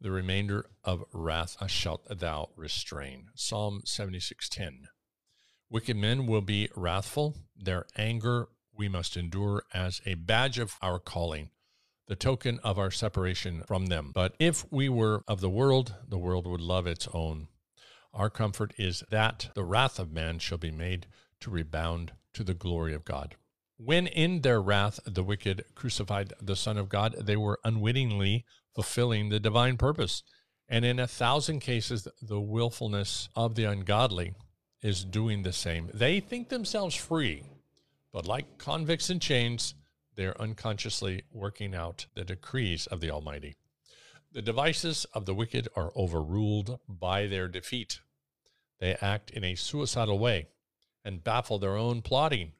The 0.00 0.10
remainder 0.10 0.68
of 0.82 1.04
wrath 1.12 1.70
shalt 1.70 2.04
thou 2.10 2.50
restrain. 2.56 3.30
Psalm 3.36 3.82
76:10. 3.86 4.88
Wicked 5.70 5.96
men 5.96 6.26
will 6.26 6.40
be 6.40 6.70
wrathful, 6.74 7.36
their 7.54 7.86
anger 7.94 8.48
we 8.72 8.88
must 8.88 9.16
endure 9.16 9.62
as 9.72 10.00
a 10.04 10.14
badge 10.14 10.58
of 10.58 10.76
our 10.82 10.98
calling, 10.98 11.50
the 12.08 12.16
token 12.16 12.58
of 12.64 12.76
our 12.76 12.90
separation 12.90 13.62
from 13.62 13.86
them. 13.86 14.10
But 14.12 14.34
if 14.40 14.66
we 14.72 14.88
were 14.88 15.22
of 15.28 15.40
the 15.40 15.48
world, 15.48 15.94
the 16.04 16.18
world 16.18 16.48
would 16.48 16.60
love 16.60 16.88
its 16.88 17.06
own. 17.14 17.46
Our 18.12 18.28
comfort 18.28 18.74
is 18.76 19.04
that 19.08 19.52
the 19.54 19.62
wrath 19.62 20.00
of 20.00 20.10
man 20.10 20.40
shall 20.40 20.58
be 20.58 20.72
made 20.72 21.06
to 21.38 21.50
rebound 21.50 22.10
to 22.32 22.42
the 22.42 22.54
glory 22.54 22.92
of 22.92 23.04
God. 23.04 23.36
When 23.76 24.06
in 24.06 24.42
their 24.42 24.62
wrath 24.62 25.00
the 25.04 25.24
wicked 25.24 25.64
crucified 25.74 26.32
the 26.40 26.54
Son 26.54 26.78
of 26.78 26.88
God, 26.88 27.16
they 27.20 27.36
were 27.36 27.58
unwittingly 27.64 28.44
fulfilling 28.72 29.28
the 29.28 29.40
divine 29.40 29.76
purpose. 29.76 30.22
And 30.68 30.84
in 30.84 30.98
a 30.98 31.08
thousand 31.08 31.60
cases, 31.60 32.06
the 32.22 32.40
willfulness 32.40 33.28
of 33.34 33.56
the 33.56 33.64
ungodly 33.64 34.34
is 34.80 35.04
doing 35.04 35.42
the 35.42 35.52
same. 35.52 35.90
They 35.92 36.20
think 36.20 36.48
themselves 36.48 36.94
free, 36.94 37.42
but 38.12 38.26
like 38.26 38.58
convicts 38.58 39.10
in 39.10 39.18
chains, 39.18 39.74
they're 40.14 40.40
unconsciously 40.40 41.24
working 41.32 41.74
out 41.74 42.06
the 42.14 42.24
decrees 42.24 42.86
of 42.86 43.00
the 43.00 43.10
Almighty. 43.10 43.56
The 44.32 44.42
devices 44.42 45.04
of 45.12 45.26
the 45.26 45.34
wicked 45.34 45.68
are 45.74 45.92
overruled 45.96 46.78
by 46.88 47.26
their 47.26 47.48
defeat. 47.48 48.00
They 48.78 48.96
act 49.00 49.30
in 49.30 49.42
a 49.42 49.54
suicidal 49.56 50.18
way 50.18 50.48
and 51.04 51.24
baffle 51.24 51.58
their 51.58 51.76
own 51.76 52.02
plotting 52.02 52.52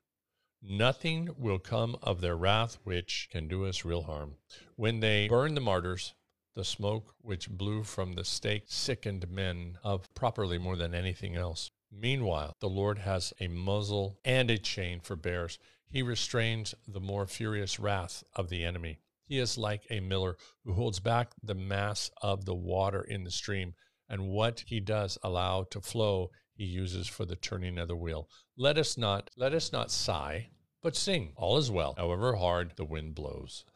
Nothing 0.67 1.29
will 1.37 1.59
come 1.59 1.95
of 2.03 2.23
their 2.23 2.37
wrath 2.37 2.79
which 2.85 3.29
can 3.31 3.49
do 3.49 3.67
us 3.67 3.85
real 3.85 4.05
harm. 4.05 4.37
When 4.77 5.01
they 5.01 5.29
burned 5.29 5.59
the 5.59 5.61
martyrs, 5.61 6.15
the 6.55 6.65
smoke 6.65 7.15
which 7.21 7.51
blew 7.51 7.85
from 7.85 8.15
the 8.15 8.25
stake 8.25 8.65
sickened 8.67 9.29
men 9.29 9.79
of 9.85 10.13
properly 10.15 10.57
more 10.57 10.77
than 10.77 10.95
anything 10.95 11.37
else. 11.37 11.71
Meanwhile, 11.93 12.57
the 12.61 12.69
Lord 12.71 12.99
has 13.01 13.35
a 13.39 13.49
muzzle 13.49 14.19
and 14.25 14.51
a 14.51 14.57
chain 14.57 15.01
for 15.01 15.17
bears. 15.17 15.59
He 15.87 16.03
restrains 16.03 16.75
the 16.89 17.01
more 17.01 17.27
furious 17.27 17.79
wrath 17.79 18.25
of 18.35 18.49
the 18.49 18.65
enemy. 18.65 19.01
He 19.27 19.39
is 19.39 19.59
like 19.59 19.87
a 19.91 20.01
miller 20.01 20.39
who 20.65 20.73
holds 20.73 20.99
back 20.99 21.35
the 21.43 21.55
mass 21.55 22.11
of 22.23 22.47
the 22.47 22.55
water 22.55 23.03
in 23.03 23.25
the 23.25 23.31
stream, 23.31 23.75
and 24.09 24.29
what 24.29 24.65
he 24.67 24.81
does 24.81 25.19
allow 25.23 25.65
to 25.65 25.83
flow, 25.83 26.31
he 26.55 26.65
uses 26.65 27.07
for 27.07 27.27
the 27.27 27.37
turning 27.37 27.79
of 27.79 27.89
the 27.89 27.97
wheel. 27.97 28.29
Let 28.57 28.79
us 28.79 28.97
not 28.97 29.31
let 29.37 29.53
us 29.53 29.71
not 29.73 29.91
sigh 29.91 30.49
but 30.85 30.95
sing, 30.95 31.33
all 31.35 31.57
is 31.57 31.71
well, 31.71 31.95
however 31.97 32.37
hard 32.37 32.73
the 32.77 32.85
wind 32.85 33.17
blows. 33.17 33.65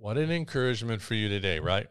What 0.00 0.16
an 0.16 0.30
encouragement 0.30 1.02
for 1.02 1.14
you 1.14 1.28
today, 1.28 1.58
right? 1.58 1.88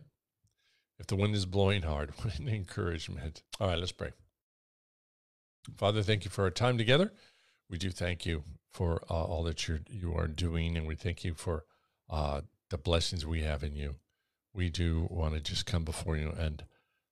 If 0.97 1.07
the 1.07 1.17
wind 1.17 1.35
is 1.35 1.45
blowing 1.45 1.81
hard, 1.81 2.13
what 2.21 2.39
an 2.39 2.47
encouragement. 2.47 3.43
All 3.59 3.67
right, 3.67 3.77
let's 3.77 3.91
pray. 3.91 4.11
Father, 5.75 6.01
thank 6.01 6.23
you 6.23 6.31
for 6.31 6.45
our 6.45 6.49
time 6.49 6.77
together. 6.77 7.11
We 7.69 7.77
do 7.77 7.91
thank 7.91 8.25
you 8.25 8.43
for 8.71 9.03
uh, 9.09 9.23
all 9.25 9.43
that 9.43 9.67
you're, 9.67 9.81
you 9.89 10.15
are 10.15 10.27
doing, 10.27 10.77
and 10.77 10.87
we 10.87 10.95
thank 10.95 11.25
you 11.25 11.33
for 11.33 11.65
uh, 12.09 12.41
the 12.69 12.77
blessings 12.77 13.25
we 13.25 13.41
have 13.41 13.61
in 13.61 13.75
you. 13.75 13.95
We 14.53 14.69
do 14.69 15.07
want 15.09 15.33
to 15.33 15.41
just 15.41 15.65
come 15.65 15.83
before 15.83 16.15
you 16.15 16.33
and 16.39 16.63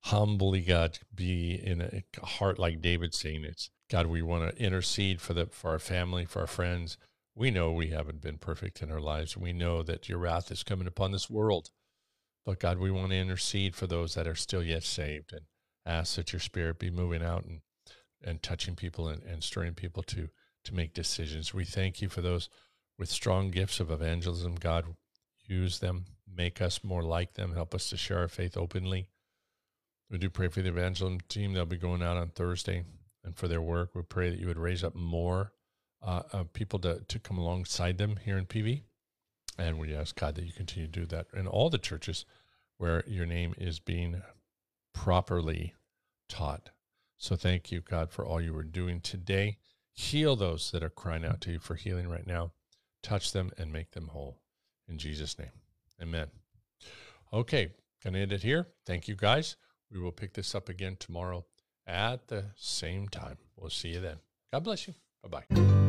humbly, 0.06 0.62
God, 0.62 1.00
be 1.14 1.56
in 1.62 1.82
a 1.82 2.26
heart 2.26 2.58
like 2.58 2.82
David 2.82 3.14
saying 3.14 3.44
it's 3.44 3.70
God, 3.90 4.08
we 4.08 4.22
want 4.22 4.50
to 4.50 4.64
intercede 4.64 5.20
for 5.20 5.34
the 5.34 5.48
for 5.48 5.72
our 5.72 5.80
family, 5.80 6.24
for 6.24 6.40
our 6.40 6.48
friends, 6.48 6.98
we 7.36 7.52
know 7.52 7.72
we 7.72 7.88
haven't 7.88 8.22
been 8.22 8.38
perfect 8.38 8.82
in 8.82 8.90
our 8.90 9.02
lives. 9.02 9.36
We 9.36 9.52
know 9.52 9.84
that 9.84 10.08
your 10.08 10.18
wrath 10.20 10.52
is 10.52 10.64
coming 10.64 10.88
upon 10.88 11.12
this 11.12 11.30
world. 11.30 11.70
But 12.46 12.60
God, 12.60 12.80
we 12.80 12.92
want 12.92 13.12
to 13.12 13.18
intercede 13.18 13.76
for 13.76 13.88
those 13.88 14.14
that 14.16 14.28
are 14.28 14.36
still 14.36 14.64
yet 14.64 14.84
saved 14.84 15.34
and 15.34 15.42
ask 15.86 16.16
that 16.16 16.32
your 16.32 16.40
spirit 16.40 16.80
be 16.80 16.90
moving 16.90 17.24
out 17.24 17.44
and, 17.44 17.62
and 18.24 18.42
touching 18.42 18.76
people 18.76 19.10
and, 19.10 19.22
and 19.24 19.44
stirring 19.44 19.74
people 19.74 20.04
to, 20.04 20.30
to 20.64 20.74
make 20.74 20.94
decisions. 20.94 21.54
We 21.54 21.66
thank 21.66 22.02
you 22.02 22.08
for 22.08 22.22
those 22.22 22.50
with 22.98 23.10
strong 23.10 23.52
gifts 23.52 23.80
of 23.82 23.92
evangelism. 23.92 24.56
God, 24.56 24.86
use 25.46 25.80
them, 25.80 26.06
make 26.34 26.62
us 26.62 26.84
more 26.84 27.04
like 27.04 27.34
them, 27.34 27.54
help 27.54 27.76
us 27.76 27.90
to 27.90 27.98
share 27.98 28.20
our 28.20 28.28
faith 28.30 28.56
openly. 28.56 29.08
We 30.10 30.20
do 30.20 30.30
pray 30.30 30.48
for 30.48 30.62
the 30.62 30.70
evangelism 30.70 31.20
team. 31.28 31.54
They'll 31.54 31.66
be 31.66 31.78
going 31.78 32.04
out 32.04 32.18
on 32.18 32.30
Thursday 32.30 32.86
and 33.24 33.36
for 33.36 33.48
their 33.48 33.62
work. 33.62 33.96
We 33.96 34.04
pray 34.04 34.30
that 34.30 34.40
you 34.40 34.48
would 34.48 34.60
raise 34.60 34.84
up 34.84 34.96
more 34.96 35.52
uh, 36.06 36.22
uh, 36.32 36.44
people 36.54 36.80
to, 36.80 37.02
to 37.08 37.20
come 37.20 37.38
alongside 37.38 37.98
them 37.98 38.18
here 38.24 38.38
in 38.38 38.46
PV. 38.46 38.84
And 39.58 39.80
we 39.80 39.96
ask 39.96 40.18
God 40.20 40.36
that 40.36 40.46
you 40.46 40.52
continue 40.52 40.88
to 40.88 41.00
do 41.00 41.06
that 41.08 41.28
in 41.34 41.48
all 41.48 41.70
the 41.70 41.78
churches 41.78 42.26
where 42.78 43.04
your 43.08 43.26
name 43.26 43.56
is 43.58 43.80
being 43.80 44.22
properly 44.94 45.74
taught. 46.30 46.70
So 47.18 47.36
thank 47.36 47.72
you, 47.72 47.82
God, 47.82 48.12
for 48.12 48.26
all 48.26 48.42
you 48.42 48.56
are 48.58 48.64
doing 48.64 49.00
today. 49.02 49.58
Heal 49.94 50.36
those 50.36 50.72
that 50.72 50.84
are 50.84 50.90
crying 50.90 51.26
out 51.26 51.42
to 51.42 51.52
you 51.54 51.60
for 51.60 51.76
healing 51.76 52.10
right 52.10 52.28
now. 52.28 52.52
Touch 53.02 53.32
them 53.32 53.52
and 53.58 53.72
make 53.72 53.92
them 53.92 54.10
whole. 54.10 54.40
In 54.88 54.98
Jesus' 54.98 55.40
name, 55.40 55.52
amen. 56.02 56.28
Okay, 57.32 57.72
gonna 58.04 58.20
end 58.20 58.34
it 58.34 58.44
here. 58.44 58.68
Thank 58.86 59.08
you, 59.08 59.16
guys. 59.16 59.56
We 59.92 60.00
will 60.00 60.12
pick 60.12 60.34
this 60.34 60.54
up 60.54 60.70
again 60.70 60.98
tomorrow 61.00 61.46
at 61.88 62.28
the 62.28 62.46
same 62.56 63.08
time. 63.08 63.38
We'll 63.56 63.70
see 63.70 63.90
you 63.90 64.02
then. 64.02 64.18
God 64.52 64.64
bless 64.64 64.88
you. 64.88 64.96
Bye 65.24 65.44
bye. 65.50 65.85